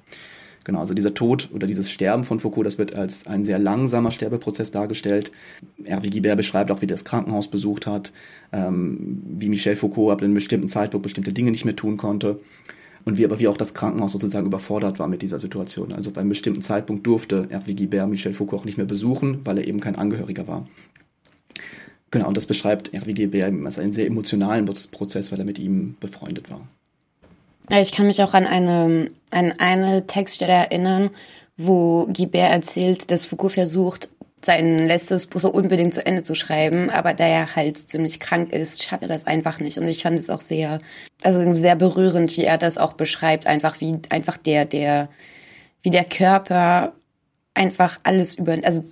Genau, 0.66 0.80
also 0.80 0.96
dieser 0.96 1.14
Tod 1.14 1.50
oder 1.54 1.68
dieses 1.68 1.92
Sterben 1.92 2.24
von 2.24 2.40
Foucault, 2.40 2.66
das 2.66 2.80
wird 2.80 2.96
als 2.96 3.28
ein 3.28 3.46
sehr 3.46 3.60
langsamer 3.60 4.10
Sterbeprozess 4.10 4.72
dargestellt. 4.72 5.32
Hervé 5.84 6.10
Guibert 6.10 6.38
beschreibt 6.38 6.72
auch, 6.72 6.82
wie 6.82 6.86
er 6.86 6.90
das 6.90 7.06
Krankenhaus 7.06 7.50
besucht 7.50 7.86
hat, 7.86 8.12
ähm, 8.52 9.22
wie 9.28 9.48
Michel 9.48 9.76
Foucault 9.76 10.12
ab 10.12 10.24
einem 10.24 10.34
bestimmten 10.34 10.68
Zeitpunkt 10.68 11.04
bestimmte 11.04 11.34
Dinge 11.34 11.52
nicht 11.52 11.66
mehr 11.66 11.76
tun 11.76 11.98
konnte 11.98 12.40
und 13.06 13.20
wie 13.20 13.26
aber 13.26 13.38
wie 13.38 13.48
auch 13.48 13.58
das 13.58 13.76
Krankenhaus 13.76 14.14
sozusagen 14.14 14.48
überfordert 14.48 14.98
war 14.98 15.08
mit 15.08 15.22
dieser 15.22 15.40
Situation. 15.40 15.94
Also 15.94 16.10
bei 16.10 16.22
einem 16.22 16.30
bestimmten 16.30 16.64
Zeitpunkt 16.64 17.06
durfte 17.06 17.48
Hervé 17.52 17.76
Guibert 17.76 18.10
Michel 18.10 18.34
Foucault 18.34 18.62
auch 18.62 18.66
nicht 18.66 18.78
mehr 18.78 18.88
besuchen, 18.88 19.42
weil 19.46 19.60
er 19.60 19.68
eben 19.68 19.80
kein 19.80 19.96
Angehöriger 19.96 20.48
war. 20.48 20.68
Genau, 22.10 22.28
und 22.28 22.38
das 22.38 22.48
beschreibt 22.48 22.92
Hervé 22.92 23.14
Guibert 23.14 23.54
als 23.68 23.78
einen 23.78 23.94
sehr 23.94 24.08
emotionalen 24.08 24.66
Prozess, 24.66 25.32
weil 25.32 25.38
er 25.38 25.46
mit 25.46 25.60
ihm 25.60 25.96
befreundet 26.00 26.50
war. 26.50 26.68
Ich 27.70 27.92
kann 27.92 28.08
mich 28.08 28.22
auch 28.22 28.34
an 28.34 28.46
eine, 28.46 29.12
an 29.32 29.54
eine 29.58 30.06
Textstelle 30.06 30.54
erinnern, 30.54 31.10
wo 31.58 32.06
Guibert 32.08 32.52
erzählt, 32.52 33.10
dass 33.12 33.26
Foucault 33.26 33.54
versucht, 33.54 34.10
sein 34.46 34.86
letztes 34.86 35.26
Buch 35.26 35.42
so 35.42 35.50
unbedingt 35.50 35.94
zu 35.94 36.06
Ende 36.06 36.24
zu 36.24 36.36
schreiben, 36.36 36.90
aber 36.92 37.14
da 37.14 37.26
er 37.26 37.56
halt 37.56 37.78
ziemlich 37.78 38.20
krank 38.20 38.54
ist, 38.54 38.84
schafft 38.84 39.04
er 39.04 39.10
das 39.10 39.26
einfach 39.26 39.60
nicht. 39.60 39.78
Und 39.80 39.88
ich 39.88 40.04
fand 40.04 40.20
es 40.20 40.30
auch 40.30 40.42
sehr, 40.42 40.80
also 41.24 41.54
sehr 41.54 41.76
berührend, 41.76 42.36
wie 42.38 42.44
er 42.44 42.58
das 42.58 42.78
auch 42.78 42.94
beschreibt, 42.94 43.48
einfach 43.48 43.82
wie 43.82 43.98
einfach 44.10 44.38
der, 44.38 44.66
der, 44.66 45.10
wie 45.82 45.90
der 45.90 46.06
Körper 46.06 46.94
einfach 47.56 48.00
alles 48.04 48.36
über, 48.36 48.58
also 48.64 48.86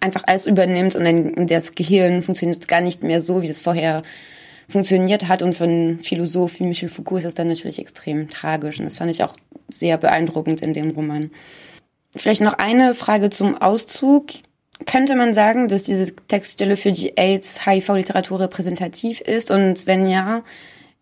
einfach 0.00 0.24
alles 0.26 0.46
übernimmt 0.46 0.94
und 0.94 1.04
dann 1.04 1.46
das 1.46 1.74
Gehirn 1.74 2.22
funktioniert 2.22 2.68
gar 2.68 2.80
nicht 2.80 3.02
mehr 3.02 3.20
so, 3.20 3.42
wie 3.42 3.48
es 3.48 3.60
vorher 3.60 4.02
funktioniert 4.68 5.28
hat. 5.28 5.42
Und 5.42 5.54
für 5.54 5.64
einen 5.64 6.00
Philosoph 6.00 6.58
wie 6.60 6.64
Michel 6.64 6.88
Foucault 6.88 7.20
ist 7.20 7.26
es 7.26 7.34
dann 7.34 7.48
natürlich 7.48 7.78
extrem 7.78 8.28
tragisch. 8.28 8.78
Und 8.78 8.84
das 8.84 8.96
fand 8.96 9.10
ich 9.10 9.22
auch 9.22 9.36
sehr 9.68 9.98
beeindruckend 9.98 10.62
in 10.62 10.74
dem 10.74 10.90
Roman. 10.90 11.30
Vielleicht 12.16 12.42
noch 12.42 12.54
eine 12.54 12.94
Frage 12.94 13.30
zum 13.30 13.56
Auszug. 13.56 14.26
Könnte 14.86 15.16
man 15.16 15.32
sagen, 15.32 15.68
dass 15.68 15.84
diese 15.84 16.14
Textstelle 16.14 16.76
für 16.76 16.92
die 16.92 17.16
AIDS-HIV-Literatur 17.16 18.40
repräsentativ 18.40 19.20
ist? 19.20 19.50
Und 19.50 19.86
wenn 19.86 20.06
ja, 20.06 20.42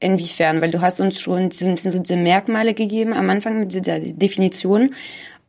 inwiefern? 0.00 0.60
Weil 0.60 0.70
du 0.70 0.80
hast 0.80 1.00
uns 1.00 1.20
schon 1.20 1.38
ein 1.38 1.48
bisschen 1.48 1.76
so 1.76 1.98
diese 1.98 2.16
Merkmale 2.16 2.74
gegeben 2.74 3.12
am 3.12 3.30
Anfang 3.30 3.60
mit 3.60 3.72
dieser 3.72 4.00
Definition. 4.00 4.94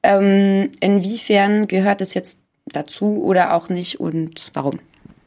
Ähm, 0.03 0.71
inwiefern 0.79 1.67
gehört 1.67 2.01
das 2.01 2.13
jetzt 2.13 2.39
dazu 2.65 3.23
oder 3.23 3.53
auch 3.55 3.69
nicht 3.69 3.99
und 3.99 4.51
warum? 4.53 4.79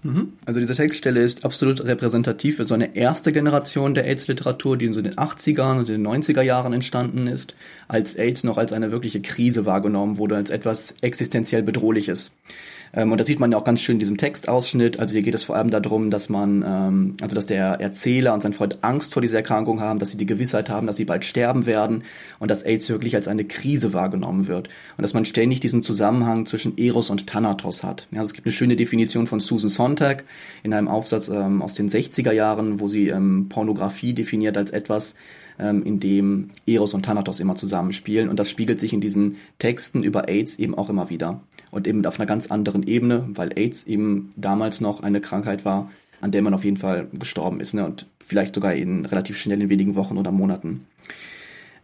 Mhm. 0.04 0.34
Also 0.44 0.60
diese 0.60 0.74
Textstelle 0.74 1.22
ist 1.22 1.44
absolut 1.44 1.82
repräsentativ 1.84 2.56
für 2.56 2.64
so 2.64 2.74
eine 2.74 2.94
erste 2.94 3.32
Generation 3.32 3.94
der 3.94 4.04
AIDS-Literatur, 4.04 4.76
die 4.76 4.84
in 4.84 4.92
so 4.92 5.00
den 5.00 5.14
80ern 5.14 5.78
und 5.78 5.88
den 5.88 6.06
90er 6.06 6.42
Jahren 6.42 6.74
entstanden 6.74 7.26
ist, 7.26 7.54
als 7.88 8.14
AIDS 8.14 8.44
noch 8.44 8.58
als 8.58 8.72
eine 8.72 8.92
wirkliche 8.92 9.22
Krise 9.22 9.64
wahrgenommen 9.64 10.18
wurde, 10.18 10.36
als 10.36 10.50
etwas 10.50 10.94
existenziell 11.00 11.62
bedrohliches. 11.62 12.32
Ähm, 12.96 13.12
und 13.12 13.18
das 13.18 13.26
sieht 13.26 13.40
man 13.40 13.50
ja 13.50 13.58
auch 13.58 13.64
ganz 13.64 13.80
schön 13.80 13.96
in 13.96 14.00
diesem 14.00 14.16
Textausschnitt. 14.16 14.98
Also 14.98 15.12
hier 15.12 15.22
geht 15.22 15.34
es 15.34 15.44
vor 15.44 15.56
allem 15.56 15.70
darum, 15.70 16.10
dass 16.10 16.28
man, 16.28 16.64
ähm, 16.66 17.16
also 17.20 17.34
dass 17.34 17.46
der 17.46 17.80
Erzähler 17.80 18.34
und 18.34 18.42
sein 18.42 18.52
Freund 18.52 18.78
Angst 18.82 19.12
vor 19.12 19.22
dieser 19.22 19.38
Erkrankung 19.38 19.80
haben, 19.80 19.98
dass 19.98 20.10
sie 20.10 20.16
die 20.16 20.26
Gewissheit 20.26 20.70
haben, 20.70 20.86
dass 20.86 20.96
sie 20.96 21.04
bald 21.04 21.24
sterben 21.24 21.66
werden 21.66 22.04
und 22.38 22.50
dass 22.50 22.62
AIDS 22.62 22.88
wirklich 22.90 23.16
als 23.16 23.28
eine 23.28 23.44
Krise 23.44 23.92
wahrgenommen 23.92 24.46
wird. 24.46 24.68
Und 24.96 25.02
dass 25.02 25.14
man 25.14 25.24
ständig 25.24 25.60
diesen 25.60 25.82
Zusammenhang 25.82 26.46
zwischen 26.46 26.78
Eros 26.78 27.10
und 27.10 27.26
Thanatos 27.26 27.82
hat. 27.82 28.06
Ja, 28.12 28.20
also 28.20 28.30
es 28.30 28.34
gibt 28.34 28.46
eine 28.46 28.52
schöne 28.52 28.76
Definition 28.76 29.26
von 29.26 29.40
Susan 29.40 29.70
Sontag 29.94 30.24
in 30.64 30.74
einem 30.74 30.88
Aufsatz 30.88 31.28
ähm, 31.28 31.62
aus 31.62 31.74
den 31.74 31.88
60er 31.88 32.32
Jahren, 32.32 32.80
wo 32.80 32.88
sie 32.88 33.08
ähm, 33.08 33.46
Pornografie 33.48 34.12
definiert 34.12 34.56
als 34.56 34.72
etwas, 34.72 35.14
ähm, 35.58 35.84
in 35.84 36.00
dem 36.00 36.48
Eros 36.66 36.94
und 36.94 37.04
Thanatos 37.04 37.38
immer 37.38 37.54
zusammenspielen. 37.54 38.28
Und 38.28 38.40
das 38.40 38.50
spiegelt 38.50 38.80
sich 38.80 38.92
in 38.92 39.00
diesen 39.00 39.36
Texten 39.60 40.02
über 40.02 40.28
AIDS 40.28 40.58
eben 40.58 40.74
auch 40.74 40.90
immer 40.90 41.10
wieder. 41.10 41.40
Und 41.70 41.86
eben 41.86 42.04
auf 42.06 42.18
einer 42.18 42.26
ganz 42.26 42.48
anderen 42.48 42.82
Ebene, 42.82 43.28
weil 43.28 43.56
AIDS 43.56 43.84
eben 43.84 44.32
damals 44.36 44.80
noch 44.80 45.02
eine 45.02 45.20
Krankheit 45.20 45.64
war, 45.64 45.90
an 46.20 46.32
der 46.32 46.42
man 46.42 46.54
auf 46.54 46.64
jeden 46.64 46.76
Fall 46.76 47.06
gestorben 47.12 47.60
ist. 47.60 47.74
Ne? 47.74 47.84
Und 47.84 48.06
vielleicht 48.24 48.56
sogar 48.56 48.74
in 48.74 49.06
relativ 49.06 49.38
schnell 49.38 49.62
in 49.62 49.68
wenigen 49.68 49.94
Wochen 49.94 50.18
oder 50.18 50.32
Monaten. 50.32 50.86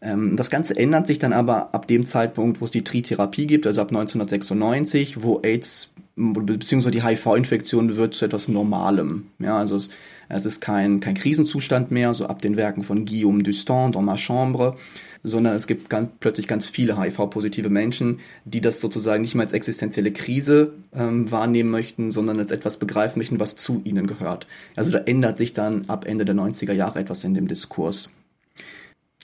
Ähm, 0.02 0.36
das 0.36 0.50
Ganze 0.50 0.76
ändert 0.76 1.06
sich 1.06 1.20
dann 1.20 1.32
aber 1.32 1.74
ab 1.74 1.86
dem 1.86 2.06
Zeitpunkt, 2.06 2.60
wo 2.60 2.64
es 2.64 2.72
die 2.72 2.82
Tritherapie 2.82 3.46
gibt, 3.46 3.68
also 3.68 3.80
ab 3.82 3.88
1996, 3.88 5.22
wo 5.22 5.40
AIDS 5.42 5.90
beziehungsweise 6.20 6.90
die 6.90 7.02
HIV-Infektion 7.02 7.96
wird 7.96 8.14
zu 8.14 8.24
etwas 8.24 8.48
Normalem. 8.48 9.26
Ja, 9.38 9.58
also 9.58 9.76
es, 9.76 9.90
es 10.28 10.46
ist 10.46 10.60
kein, 10.60 11.00
kein 11.00 11.14
Krisenzustand 11.14 11.90
mehr, 11.90 12.14
so 12.14 12.26
ab 12.26 12.42
den 12.42 12.56
Werken 12.56 12.82
von 12.82 13.04
Guillaume 13.04 13.42
Dustan, 13.42 13.92
Dans 13.92 14.04
ma 14.04 14.16
chambre, 14.16 14.76
sondern 15.22 15.54
es 15.54 15.66
gibt 15.66 15.90
ganz, 15.90 16.08
plötzlich 16.20 16.46
ganz 16.46 16.68
viele 16.68 17.00
HIV-positive 17.00 17.68
Menschen, 17.68 18.20
die 18.44 18.60
das 18.60 18.80
sozusagen 18.80 19.22
nicht 19.22 19.34
mehr 19.34 19.44
als 19.44 19.52
existenzielle 19.52 20.12
Krise 20.12 20.74
ähm, 20.94 21.30
wahrnehmen 21.30 21.70
möchten, 21.70 22.10
sondern 22.10 22.38
als 22.38 22.50
etwas 22.50 22.76
begreifen 22.76 23.18
möchten, 23.18 23.40
was 23.40 23.56
zu 23.56 23.80
ihnen 23.84 24.06
gehört. 24.06 24.46
Also 24.76 24.90
da 24.90 24.98
ändert 24.98 25.38
sich 25.38 25.52
dann 25.52 25.84
ab 25.88 26.06
Ende 26.06 26.24
der 26.24 26.34
90er 26.34 26.72
Jahre 26.72 27.00
etwas 27.00 27.24
in 27.24 27.34
dem 27.34 27.48
Diskurs. 27.48 28.10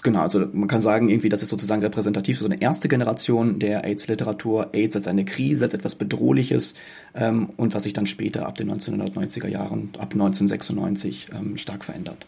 Genau, 0.03 0.21
also 0.21 0.47
man 0.53 0.69
kann 0.69 0.81
sagen, 0.81 1.09
irgendwie, 1.09 1.31
das 1.31 1.43
ist 1.43 1.49
sozusagen 1.49 1.83
repräsentativ 1.83 2.39
für 2.39 2.45
so 2.45 2.51
eine 2.51 2.61
erste 2.61 2.87
Generation 2.87 3.59
der 3.59 3.85
AIDS-Literatur, 3.85 4.71
AIDS 4.73 4.95
als 4.95 5.09
eine 5.09 5.25
Krise, 5.25 5.65
als 5.65 5.75
etwas 5.75 5.95
Bedrohliches 5.95 6.75
ähm, 7.15 7.51
und 7.57 7.75
was 7.75 7.85
sich 7.85 7.95
dann 7.95 8.07
später 8.07 8.47
ab 8.47 8.57
den 8.57 8.71
1990er 8.71 9.49
Jahren, 9.49 9.91
ab 9.99 10.13
1996 10.13 11.29
ähm, 11.33 11.57
stark 11.57 11.85
verändert. 11.85 12.27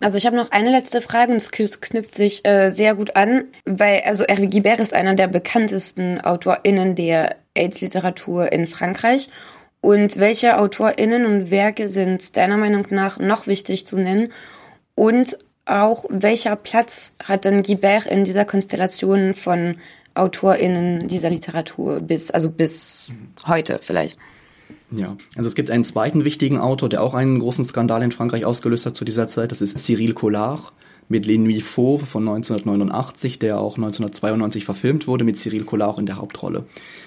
Also 0.00 0.16
ich 0.16 0.26
habe 0.26 0.36
noch 0.36 0.52
eine 0.52 0.70
letzte 0.70 1.00
Frage 1.00 1.32
und 1.32 1.38
es 1.38 1.50
knüpft 1.50 2.14
sich 2.14 2.46
äh, 2.46 2.70
sehr 2.70 2.94
gut 2.94 3.16
an, 3.16 3.44
weil 3.64 4.02
also 4.06 4.24
Hervé 4.24 4.48
Guibert 4.48 4.80
ist 4.80 4.94
einer 4.94 5.14
der 5.14 5.26
bekanntesten 5.26 6.20
AutorInnen 6.20 6.94
der 6.94 7.36
AIDS-Literatur 7.54 8.52
in 8.52 8.66
Frankreich. 8.66 9.28
Und 9.80 10.18
welche 10.18 10.58
AutorInnen 10.58 11.26
und 11.26 11.50
Werke 11.50 11.88
sind 11.88 12.36
deiner 12.36 12.56
Meinung 12.56 12.86
nach 12.90 13.18
noch 13.18 13.46
wichtig 13.46 13.86
zu 13.86 13.96
nennen? 13.96 14.32
Und 14.94 15.38
auch 15.68 16.04
welcher 16.08 16.56
Platz 16.56 17.14
hat 17.22 17.44
denn 17.44 17.62
Guibert 17.62 18.06
in 18.06 18.24
dieser 18.24 18.44
Konstellation 18.44 19.34
von 19.34 19.76
AutorInnen 20.14 21.06
dieser 21.08 21.30
Literatur 21.30 22.00
bis, 22.00 22.30
also 22.30 22.50
bis 22.50 23.10
heute 23.46 23.78
vielleicht? 23.82 24.18
Ja, 24.90 25.16
also 25.36 25.48
es 25.48 25.54
gibt 25.54 25.70
einen 25.70 25.84
zweiten 25.84 26.24
wichtigen 26.24 26.58
Autor, 26.58 26.88
der 26.88 27.02
auch 27.02 27.14
einen 27.14 27.38
großen 27.38 27.64
Skandal 27.64 28.02
in 28.02 28.12
Frankreich 28.12 28.44
ausgelöst 28.44 28.86
hat 28.86 28.96
zu 28.96 29.04
dieser 29.04 29.28
Zeit. 29.28 29.52
Das 29.52 29.60
ist 29.60 29.78
Cyril 29.78 30.14
Collard 30.14 30.72
mit 31.10 31.26
Les 31.26 31.38
Nuits 31.38 31.66
Fauves 31.66 32.08
von 32.08 32.26
1989, 32.26 33.38
der 33.38 33.60
auch 33.60 33.76
1992 33.76 34.64
verfilmt 34.64 35.06
wurde, 35.06 35.24
mit 35.24 35.38
Cyril 35.38 35.64
Collard 35.64 35.98
in 35.98 36.06
der 36.06 36.16
Hauptrolle. 36.16 36.64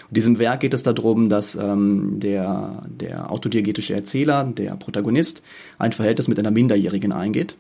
In 0.10 0.16
diesem 0.16 0.40
Werk 0.40 0.60
geht 0.60 0.74
es 0.74 0.84
darum, 0.84 1.30
dass 1.30 1.56
ähm, 1.56 2.20
der, 2.20 2.84
der 2.88 3.32
autodiegetische 3.32 3.94
Erzähler, 3.94 4.44
der 4.44 4.76
Protagonist, 4.76 5.42
ein 5.78 5.92
Verhältnis 5.92 6.28
mit 6.28 6.40
einer 6.40 6.52
Minderjährigen 6.52 7.12
eingeht 7.12 7.56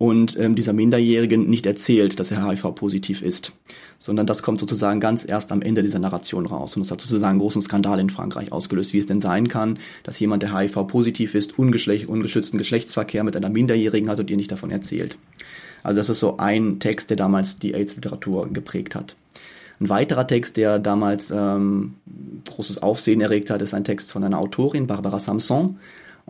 und 0.00 0.38
ähm, 0.40 0.54
dieser 0.54 0.72
Minderjährigen 0.72 1.46
nicht 1.50 1.66
erzählt, 1.66 2.18
dass 2.18 2.30
er 2.30 2.48
HIV-positiv 2.48 3.20
ist, 3.20 3.52
sondern 3.98 4.26
das 4.26 4.42
kommt 4.42 4.58
sozusagen 4.58 4.98
ganz 4.98 5.26
erst 5.28 5.52
am 5.52 5.60
Ende 5.60 5.82
dieser 5.82 5.98
Narration 5.98 6.46
raus. 6.46 6.74
Und 6.74 6.80
das 6.80 6.90
hat 6.90 7.02
sozusagen 7.02 7.32
einen 7.32 7.38
großen 7.38 7.60
Skandal 7.60 8.00
in 8.00 8.08
Frankreich 8.08 8.50
ausgelöst, 8.50 8.94
wie 8.94 8.98
es 8.98 9.04
denn 9.04 9.20
sein 9.20 9.48
kann, 9.48 9.78
dass 10.02 10.18
jemand, 10.18 10.42
der 10.42 10.58
HIV-positiv 10.58 11.34
ist, 11.34 11.58
ungeschlecht, 11.58 12.08
ungeschützten 12.08 12.56
Geschlechtsverkehr 12.56 13.24
mit 13.24 13.36
einer 13.36 13.50
Minderjährigen 13.50 14.08
hat 14.08 14.18
und 14.20 14.30
ihr 14.30 14.38
nicht 14.38 14.50
davon 14.50 14.70
erzählt. 14.70 15.18
Also 15.82 15.98
das 15.98 16.08
ist 16.08 16.20
so 16.20 16.38
ein 16.38 16.78
Text, 16.78 17.10
der 17.10 17.18
damals 17.18 17.58
die 17.58 17.74
AIDS-Literatur 17.74 18.48
geprägt 18.50 18.94
hat. 18.94 19.16
Ein 19.80 19.90
weiterer 19.90 20.26
Text, 20.26 20.56
der 20.56 20.78
damals 20.78 21.30
ähm, 21.30 21.96
großes 22.46 22.82
Aufsehen 22.82 23.20
erregt 23.20 23.50
hat, 23.50 23.60
ist 23.60 23.74
ein 23.74 23.84
Text 23.84 24.12
von 24.12 24.24
einer 24.24 24.38
Autorin, 24.38 24.86
Barbara 24.86 25.18
Samson, 25.18 25.76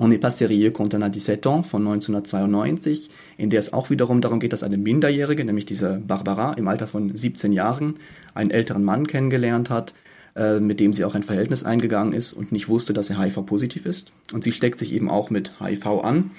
On 0.03 0.09
n'est 0.09 0.17
pas 0.17 0.31
sérieux 0.31 0.71
quand 0.71 0.95
on 0.95 1.03
a 1.03 1.11
17 1.11 1.47
ans 1.47 1.63
von 1.63 1.87
1992, 1.87 3.11
in 3.37 3.51
der 3.51 3.61
es 3.61 3.75
auch 3.75 3.91
wiederum 3.91 4.23
darum 4.23 4.41
geht, 4.41 4.55
dass 4.55 4.63
eine 4.63 4.79
Minderjährige, 4.79 5.45
nämlich 5.45 5.67
diese 5.67 6.01
Barbara 6.07 6.55
im 6.55 6.69
Alter 6.69 6.87
von 6.87 7.15
17 7.15 7.53
Jahren, 7.53 7.97
einen 8.33 8.51
älteren 8.51 8.83
Mann 8.83 9.07
kennengelernt 9.07 9.69
hat, 9.69 9.93
äh, 10.37 10.59
mit 10.59 10.81
dem 10.81 10.95
sie 10.95 11.05
auch 11.05 11.15
ein 11.15 11.23
Verhältnis 11.23 11.65
eingegangen 11.65 12.15
ist 12.15 12.33
und 12.33 12.51
nicht 12.51 12.71
wusste, 12.71 12.95
dass 12.95 13.11
er 13.11 13.21
HIV-positiv 13.21 13.85
ist. 13.85 14.11
Und 14.33 14.43
sie 14.43 14.53
steckt 14.53 14.79
sich 14.79 14.95
eben 14.95 15.11
auch 15.11 15.29
mit 15.29 15.61
HIV 15.61 16.03
an 16.03 16.31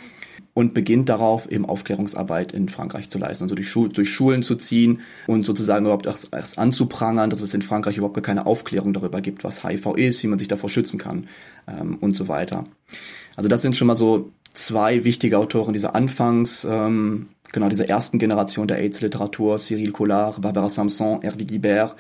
und 0.56 0.74
beginnt 0.74 1.10
darauf, 1.10 1.48
eben 1.52 1.68
Aufklärungsarbeit 1.68 2.54
in 2.54 2.68
Frankreich 2.68 3.12
zu 3.12 3.20
leisten, 3.20 3.44
also 3.44 3.54
durch, 3.54 3.70
Schu 3.70 3.88
durch 3.90 4.10
Schulen 4.10 4.42
zu 4.42 4.56
ziehen 4.56 5.02
und 5.28 5.46
sozusagen 5.46 5.86
überhaupt 5.86 6.08
erst, 6.08 6.30
erst 6.34 6.58
anzuprangern, 6.58 7.30
dass 7.30 7.42
es 7.42 7.54
in 7.54 7.62
Frankreich 7.62 7.98
überhaupt 7.98 8.24
keine 8.24 8.48
Aufklärung 8.48 8.92
darüber 8.92 9.22
gibt, 9.22 9.44
was 9.44 9.64
HIV 9.64 9.98
ist, 9.98 10.24
wie 10.24 10.28
man 10.28 10.40
sich 10.40 10.48
davor 10.48 10.72
schützen 10.72 10.98
kann 10.98 11.28
ähm, 11.68 12.00
und 12.02 12.18
so 12.18 12.28
weiter. 12.28 12.66
Also 13.36 13.50
das 13.50 13.62
sind 13.62 13.76
schon 13.76 13.88
mal 13.88 13.96
so 13.96 14.32
zwei 14.54 15.04
wichtige 15.04 15.38
Autoren 15.38 15.74
dieser 15.74 15.96
Anfangs, 15.96 16.66
ähm, 16.70 17.30
genau 17.52 17.70
dieser 17.70 17.88
ersten 17.90 18.20
Generation 18.20 18.68
der 18.68 18.80
AIDS-Literatur, 18.80 19.58
Cyril 19.58 19.92
Collard, 19.92 20.42
Barbara 20.42 20.70
Samson, 20.70 21.22
Hervé 21.22 21.46
Guibert, 21.46 21.96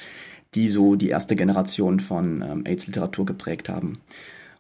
die 0.56 0.70
so 0.70 0.96
die 0.96 1.10
erste 1.10 1.36
Generation 1.36 2.00
von 2.00 2.42
ähm, 2.42 2.64
AIDS-Literatur 2.66 3.26
geprägt 3.26 3.70
haben. 3.70 4.00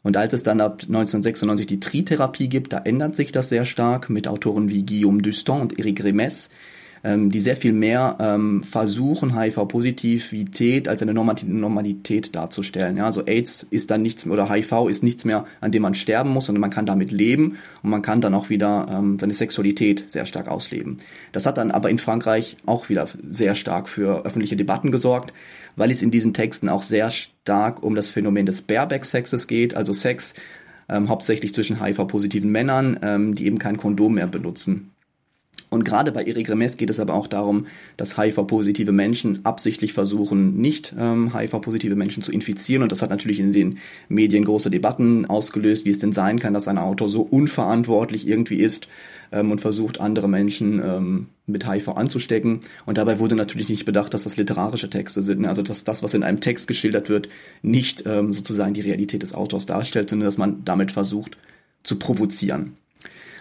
Und 0.03 0.17
als 0.17 0.33
es 0.33 0.43
dann 0.43 0.61
ab 0.61 0.81
1996 0.81 1.67
die 1.67 1.79
Tritherapie 1.79 2.49
gibt, 2.49 2.73
da 2.73 2.79
ändert 2.79 3.15
sich 3.15 3.31
das 3.31 3.49
sehr 3.49 3.65
stark 3.65 4.09
mit 4.09 4.27
Autoren 4.27 4.69
wie 4.69 4.85
Guillaume 4.85 5.21
Dustan 5.21 5.61
und 5.61 5.77
Eric 5.77 6.03
Remes, 6.03 6.49
ähm, 7.03 7.31
die 7.31 7.39
sehr 7.39 7.57
viel 7.57 7.73
mehr 7.73 8.17
ähm, 8.19 8.63
versuchen, 8.63 9.37
HIV-Positivität 9.37 10.87
als 10.87 11.01
eine 11.01 11.13
Normalität 11.13 12.35
darzustellen. 12.35 12.97
Ja, 12.97 13.05
also 13.05 13.25
AIDS 13.25 13.65
ist 13.69 13.91
dann 13.91 14.01
nichts 14.01 14.27
oder 14.27 14.49
HIV 14.49 14.87
ist 14.87 15.03
nichts 15.03 15.25
mehr, 15.25 15.45
an 15.61 15.71
dem 15.71 15.81
man 15.81 15.95
sterben 15.95 16.29
muss, 16.29 16.45
sondern 16.45 16.61
man 16.61 16.69
kann 16.69 16.85
damit 16.85 17.11
leben 17.11 17.57
und 17.83 17.89
man 17.89 18.01
kann 18.01 18.21
dann 18.21 18.33
auch 18.33 18.49
wieder 18.49 18.87
ähm, 18.89 19.17
seine 19.19 19.33
Sexualität 19.33 20.09
sehr 20.09 20.25
stark 20.25 20.47
ausleben. 20.47 20.97
Das 21.31 21.45
hat 21.45 21.57
dann 21.57 21.71
aber 21.71 21.89
in 21.89 21.99
Frankreich 21.99 22.57
auch 22.65 22.89
wieder 22.89 23.07
sehr 23.27 23.55
stark 23.55 23.89
für 23.89 24.25
öffentliche 24.25 24.55
Debatten 24.55 24.91
gesorgt, 24.91 25.33
weil 25.75 25.91
es 25.91 26.01
in 26.01 26.11
diesen 26.11 26.33
Texten 26.33 26.69
auch 26.69 26.83
sehr 26.83 27.09
stark 27.09 27.81
um 27.81 27.95
das 27.95 28.09
Phänomen 28.09 28.45
des 28.45 28.61
Bareback-Sexes 28.61 29.47
geht, 29.47 29.75
also 29.75 29.93
Sex 29.93 30.35
ähm, 30.89 31.09
hauptsächlich 31.09 31.53
zwischen 31.53 31.83
HIV-positiven 31.83 32.51
Männern, 32.51 32.99
ähm, 33.01 33.35
die 33.35 33.45
eben 33.45 33.57
kein 33.57 33.77
Kondom 33.77 34.15
mehr 34.15 34.27
benutzen. 34.27 34.91
Und 35.73 35.85
gerade 35.85 36.11
bei 36.11 36.25
Eric 36.25 36.49
Remes 36.49 36.75
geht 36.75 36.89
es 36.89 36.99
aber 36.99 37.13
auch 37.13 37.27
darum, 37.27 37.65
dass 37.95 38.17
HIV-positive 38.17 38.91
Menschen 38.91 39.45
absichtlich 39.45 39.93
versuchen, 39.93 40.57
nicht 40.57 40.93
ähm, 40.99 41.33
HIV-positive 41.33 41.95
Menschen 41.95 42.21
zu 42.21 42.33
infizieren. 42.33 42.83
Und 42.83 42.91
das 42.91 43.01
hat 43.01 43.09
natürlich 43.09 43.39
in 43.39 43.53
den 43.53 43.77
Medien 44.09 44.43
große 44.43 44.69
Debatten 44.69 45.25
ausgelöst, 45.27 45.85
wie 45.85 45.89
es 45.91 45.99
denn 45.99 46.11
sein 46.11 46.39
kann, 46.39 46.53
dass 46.53 46.67
ein 46.67 46.77
Autor 46.77 47.07
so 47.07 47.21
unverantwortlich 47.21 48.27
irgendwie 48.27 48.57
ist 48.57 48.89
ähm, 49.31 49.49
und 49.49 49.61
versucht, 49.61 50.01
andere 50.01 50.27
Menschen 50.27 50.81
ähm, 50.83 51.27
mit 51.45 51.65
HIV 51.65 51.87
anzustecken. 51.95 52.59
Und 52.85 52.97
dabei 52.97 53.19
wurde 53.19 53.37
natürlich 53.37 53.69
nicht 53.69 53.85
bedacht, 53.85 54.13
dass 54.13 54.23
das 54.23 54.35
literarische 54.35 54.89
Texte 54.89 55.23
sind. 55.23 55.45
Also 55.45 55.61
dass 55.61 55.85
das, 55.85 56.03
was 56.03 56.13
in 56.13 56.23
einem 56.23 56.41
Text 56.41 56.67
geschildert 56.67 57.07
wird, 57.07 57.29
nicht 57.61 58.03
ähm, 58.05 58.33
sozusagen 58.33 58.73
die 58.73 58.81
Realität 58.81 59.23
des 59.23 59.33
Autors 59.33 59.67
darstellt, 59.67 60.09
sondern 60.09 60.27
dass 60.27 60.37
man 60.37 60.65
damit 60.65 60.91
versucht 60.91 61.37
zu 61.83 61.95
provozieren. 61.97 62.73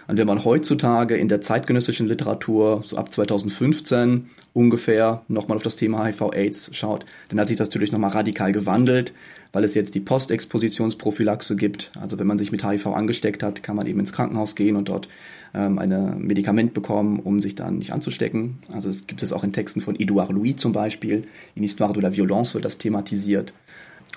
Und 0.07 0.17
wenn 0.17 0.27
man 0.27 0.43
heutzutage 0.43 1.15
in 1.15 1.29
der 1.29 1.41
zeitgenössischen 1.41 2.07
Literatur 2.07 2.81
so 2.83 2.97
ab 2.97 3.13
2015 3.13 4.29
ungefähr 4.53 5.23
nochmal 5.27 5.57
auf 5.57 5.63
das 5.63 5.75
Thema 5.75 6.05
HIV-Aids 6.05 6.71
schaut, 6.73 7.05
dann 7.29 7.39
hat 7.39 7.47
sich 7.47 7.57
das 7.57 7.69
natürlich 7.69 7.91
nochmal 7.91 8.11
radikal 8.11 8.51
gewandelt, 8.51 9.13
weil 9.53 9.63
es 9.63 9.75
jetzt 9.75 9.95
die 9.95 9.99
Postexpositionsprophylaxe 9.99 11.55
gibt. 11.55 11.91
Also 11.99 12.19
wenn 12.19 12.27
man 12.27 12.37
sich 12.37 12.51
mit 12.51 12.65
HIV 12.67 12.87
angesteckt 12.87 13.43
hat, 13.43 13.63
kann 13.63 13.75
man 13.75 13.87
eben 13.87 13.99
ins 13.99 14.13
Krankenhaus 14.13 14.55
gehen 14.55 14.75
und 14.75 14.89
dort 14.89 15.07
ähm, 15.53 15.79
ein 15.79 16.19
Medikament 16.19 16.73
bekommen, 16.73 17.19
um 17.19 17.39
sich 17.39 17.55
dann 17.55 17.77
nicht 17.77 17.93
anzustecken. 17.93 18.59
Also 18.71 18.89
es 18.89 19.07
gibt 19.07 19.23
es 19.23 19.33
auch 19.33 19.43
in 19.43 19.53
Texten 19.53 19.81
von 19.81 19.99
Edouard 19.99 20.31
Louis 20.31 20.55
zum 20.57 20.71
Beispiel. 20.71 21.23
In 21.55 21.63
Histoire 21.63 21.93
de 21.93 22.01
la 22.01 22.15
Violence 22.15 22.53
wird 22.53 22.65
das 22.65 22.77
thematisiert. 22.77 23.53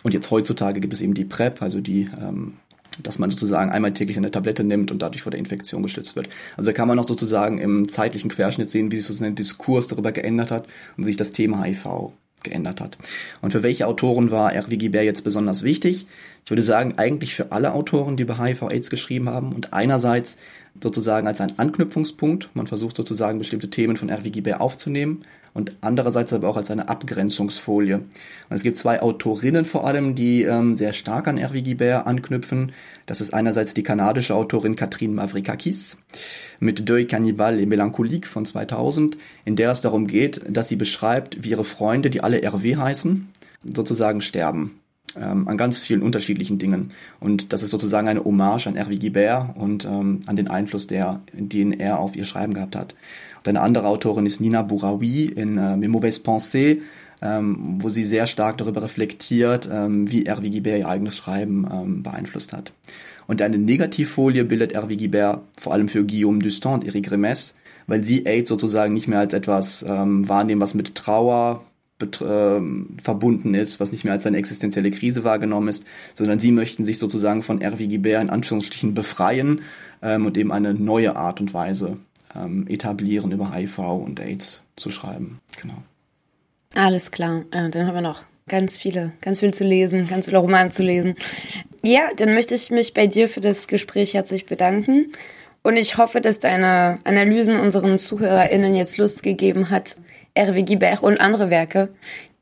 Und 0.03 0.13
jetzt 0.13 0.31
heutzutage 0.31 0.81
gibt 0.81 0.93
es 0.93 1.01
eben 1.01 1.15
die 1.15 1.25
PrEP, 1.25 1.63
also 1.63 1.81
die 1.81 2.09
ähm, 2.21 2.55
dass 3.03 3.19
man 3.19 3.31
sozusagen 3.31 3.71
einmal 3.71 3.93
täglich 3.93 4.17
eine 4.17 4.31
Tablette 4.31 4.65
nimmt 4.65 4.91
und 4.91 5.03
dadurch 5.03 5.23
vor 5.23 5.31
der 5.31 5.39
Infektion 5.39 5.83
geschützt 5.83 6.17
wird. 6.17 6.29
Also 6.57 6.71
da 6.71 6.75
kann 6.75 6.89
man 6.89 6.97
noch 6.97 7.09
sozusagen 7.09 7.59
im 7.59 7.89
zeitlichen 7.89 8.31
Querschnitt 8.31 8.71
sehen, 8.71 8.93
wie 8.93 8.97
sich 8.97 9.07
sozusagen 9.07 9.35
der 9.35 9.45
Diskurs 9.45 9.89
darüber 9.89 10.13
geändert 10.13 10.51
hat 10.51 10.67
und 10.97 11.05
wie 11.05 11.11
sich 11.11 11.17
das 11.17 11.33
Thema 11.33 11.65
HIV 11.65 12.13
geändert 12.43 12.81
hat. 12.81 12.97
Und 13.41 13.53
für 13.53 13.63
welche 13.63 13.87
Autoren 13.87 14.31
war 14.31 14.53
Hervé 14.53 14.77
Guibert 14.79 15.05
jetzt 15.05 15.25
besonders 15.25 15.63
wichtig? 15.63 16.07
Ich 16.45 16.51
würde 16.51 16.63
sagen, 16.63 16.95
eigentlich 16.99 17.35
für 17.35 17.53
alle 17.53 17.73
Autoren, 17.73 18.17
die 18.17 18.23
über 18.23 18.39
HIV-Aids 18.39 18.91
geschrieben 18.91 19.29
haben 19.29 19.53
und 19.53 19.73
einerseits 19.73 20.37
sozusagen 20.81 21.27
als 21.27 21.41
ein 21.41 21.59
Anknüpfungspunkt. 21.59 22.51
Man 22.55 22.67
versucht 22.67 22.97
sozusagen 22.97 23.39
bestimmte 23.39 23.71
Themen 23.71 23.97
von 23.97 24.11
Hervé 24.11 24.31
Guibert 24.31 24.61
aufzunehmen 24.61 25.25
und 25.55 25.77
andererseits 25.81 26.33
aber 26.33 26.49
auch 26.49 26.57
als 26.57 26.71
eine 26.71 26.89
Abgrenzungsfolie. 26.89 27.97
Und 27.97 28.07
es 28.57 28.63
gibt 28.63 28.77
zwei 28.77 29.01
Autorinnen 29.01 29.65
vor 29.65 29.87
allem, 29.87 30.15
die 30.15 30.43
ähm, 30.43 30.77
sehr 30.77 30.93
stark 30.93 31.29
an 31.29 31.39
Hervé 31.39 31.63
Guibert 31.63 32.07
anknüpfen. 32.07 32.73
Das 33.07 33.21
ist 33.21 33.33
einerseits 33.33 33.73
die 33.73 33.85
kanadische 33.85 34.35
Autorin 34.35 34.75
Catherine 34.75 35.15
Mavrikakis 35.15 35.99
mit 36.59 36.89
Deuil 36.89 37.07
Cannibal 37.07 37.61
et 37.61 37.69
Mélancolique 37.69 38.27
von 38.27 38.45
2000, 38.45 39.17
in 39.45 39.57
der 39.57 39.71
es 39.71 39.81
darum 39.81 40.07
geht, 40.07 40.43
dass 40.49 40.69
sie 40.69 40.77
beschreibt, 40.77 41.45
wie 41.45 41.51
ihre 41.51 41.65
Freunde, 41.65 42.11
die 42.11 42.23
alle 42.23 42.39
Hervé 42.39 42.77
heißen, 42.77 43.29
sozusagen 43.63 44.21
sterben 44.21 44.81
ähm, 45.17 45.47
an 45.49 45.57
ganz 45.57 45.79
vielen 45.79 46.03
unterschiedlichen 46.03 46.59
Dingen. 46.59 46.93
Und 47.21 47.53
das 47.53 47.63
ist 47.63 47.71
sozusagen 47.71 48.09
eine 48.09 48.25
Hommage 48.25 48.67
an 48.67 48.77
Hervé 48.77 48.99
Guibert 48.99 49.57
und 49.57 49.85
ähm, 49.85 50.21
an 50.27 50.37
den 50.37 50.49
Einfluss, 50.49 50.87
der, 50.87 51.21
den 51.33 51.73
er 51.73 51.99
auf 51.99 52.17
ihr 52.17 52.25
Schreiben 52.25 52.55
gehabt 52.55 52.77
hat. 52.77 52.95
Und 53.45 53.51
eine 53.51 53.61
andere 53.61 53.89
Autorin 53.89 54.25
ist 54.25 54.41
Nina 54.41 54.63
Bouraoui 54.63 55.27
in 55.27 55.59
äh, 55.59 55.77
Mes 55.77 55.91
Mauvaises 55.91 56.25
Pensées, 56.25 56.81
ähm, 57.21 57.79
wo 57.81 57.91
sie 57.91 58.05
sehr 58.05 58.27
stark 58.27 58.57
darüber 58.57 58.83
reflektiert, 58.83 59.69
ähm, 59.71 60.11
wie 60.11 60.25
Hervé 60.27 60.51
Guibert 60.51 60.79
ihr 60.79 60.89
eigenes 60.89 61.17
Schreiben 61.17 61.67
ähm, 61.71 62.03
beeinflusst 62.03 62.55
hat. 62.55 62.73
Und 63.27 63.43
eine 63.43 63.59
Negativfolie 63.59 64.45
bildet 64.45 64.75
Hervé 64.75 64.97
Guibert 64.97 65.43
vor 65.59 65.75
allem 65.75 65.89
für 65.89 66.05
Guillaume 66.05 66.39
Dustan 66.39 66.81
und 66.81 66.87
Eric 66.87 67.11
Remes, 67.11 67.55
weil 67.87 68.03
sie 68.03 68.25
AIDS 68.25 68.49
sozusagen 68.49 68.95
nicht 68.95 69.09
mehr 69.09 69.19
als 69.19 69.35
etwas 69.35 69.85
ähm, 69.87 70.27
wahrnehmen, 70.27 70.63
was 70.63 70.73
mit 70.73 70.95
Trauer 70.95 71.65
äh, 72.01 72.61
verbunden 73.03 73.55
ist, 73.55 73.79
was 73.79 73.93
nicht 73.93 74.05
mehr 74.05 74.15
als 74.15 74.27
eine 74.27 74.39
existenzielle 74.39 74.91
Krise 74.91 75.23
wahrgenommen 75.23 75.69
ist, 75.69 75.85
sondern 76.15 76.39
sie 76.39 76.51
möchten 76.51 76.87
sich 76.87 76.99
sozusagen 76.99 77.43
von 77.43 77.61
Hervé 77.61 77.89
Guibert 77.89 78.23
in 78.23 78.31
Anführungsstrichen 78.31 78.95
befreien 78.95 79.61
ähm, 80.01 80.25
und 80.25 80.39
eben 80.39 80.51
eine 80.51 80.73
neue 80.73 81.15
Art 81.17 81.43
und 81.43 81.53
Weise 81.53 81.99
ähm, 82.37 82.67
etablieren, 82.69 83.33
über 83.33 83.55
HIV 83.55 83.79
und 83.79 84.21
AIDS 84.21 84.65
zu 84.77 84.91
schreiben. 84.91 85.41
Genau. 85.61 85.77
Alles 86.75 87.11
klar. 87.11 87.43
Äh, 87.51 87.71
dann 87.71 87.87
haben 87.87 87.95
wir 87.95 88.01
noch 88.01 88.25
ganz 88.49 88.77
viele, 88.77 89.13
ganz 89.21 89.41
viel 89.41 89.55
zu 89.55 89.65
lesen, 89.65 90.09
ganz 90.09 90.27
viele 90.27 90.39
Romane 90.39 90.71
zu 90.71 90.83
lesen. 90.83 91.15
Ja, 91.83 92.03
dann 92.17 92.35
möchte 92.35 92.55
ich 92.55 92.71
mich 92.71 92.95
bei 92.95 93.07
dir 93.07 93.29
für 93.29 93.41
das 93.41 93.69
Gespräch 93.69 94.15
herzlich 94.15 94.47
bedanken. 94.47 95.13
Und 95.63 95.77
ich 95.77 95.97
hoffe, 95.97 96.21
dass 96.21 96.41
deine 96.41 96.99
Analysen 97.05 97.59
unseren 97.59 97.99
ZuhörerInnen 97.99 98.75
jetzt 98.75 98.99
Lust 98.99 99.23
gegeben 99.23 99.71
hat, 99.71 99.97
Hervé 100.37 100.63
Guibert 100.63 101.03
und 101.03 101.21
andere 101.21 101.49
Werke 101.49 101.89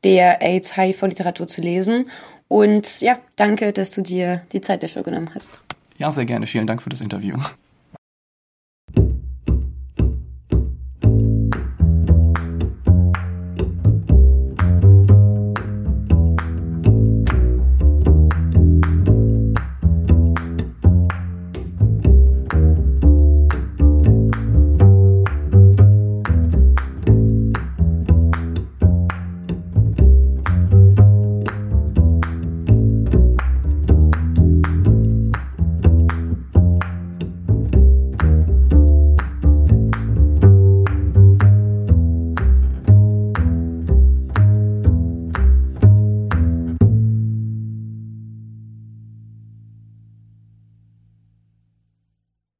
der 0.03 0.41
AIDS-HIV-Literatur 0.41 1.47
zu 1.47 1.61
lesen. 1.61 2.09
Und 2.49 2.99
ja, 3.01 3.19
danke, 3.35 3.71
dass 3.71 3.91
du 3.91 4.01
dir 4.01 4.41
die 4.51 4.61
Zeit 4.61 4.83
dafür 4.83 5.03
genommen 5.03 5.29
hast. 5.33 5.61
Ja, 5.97 6.11
sehr 6.11 6.25
gerne. 6.25 6.47
Vielen 6.47 6.67
Dank 6.67 6.81
für 6.81 6.89
das 6.89 7.01
Interview. 7.01 7.37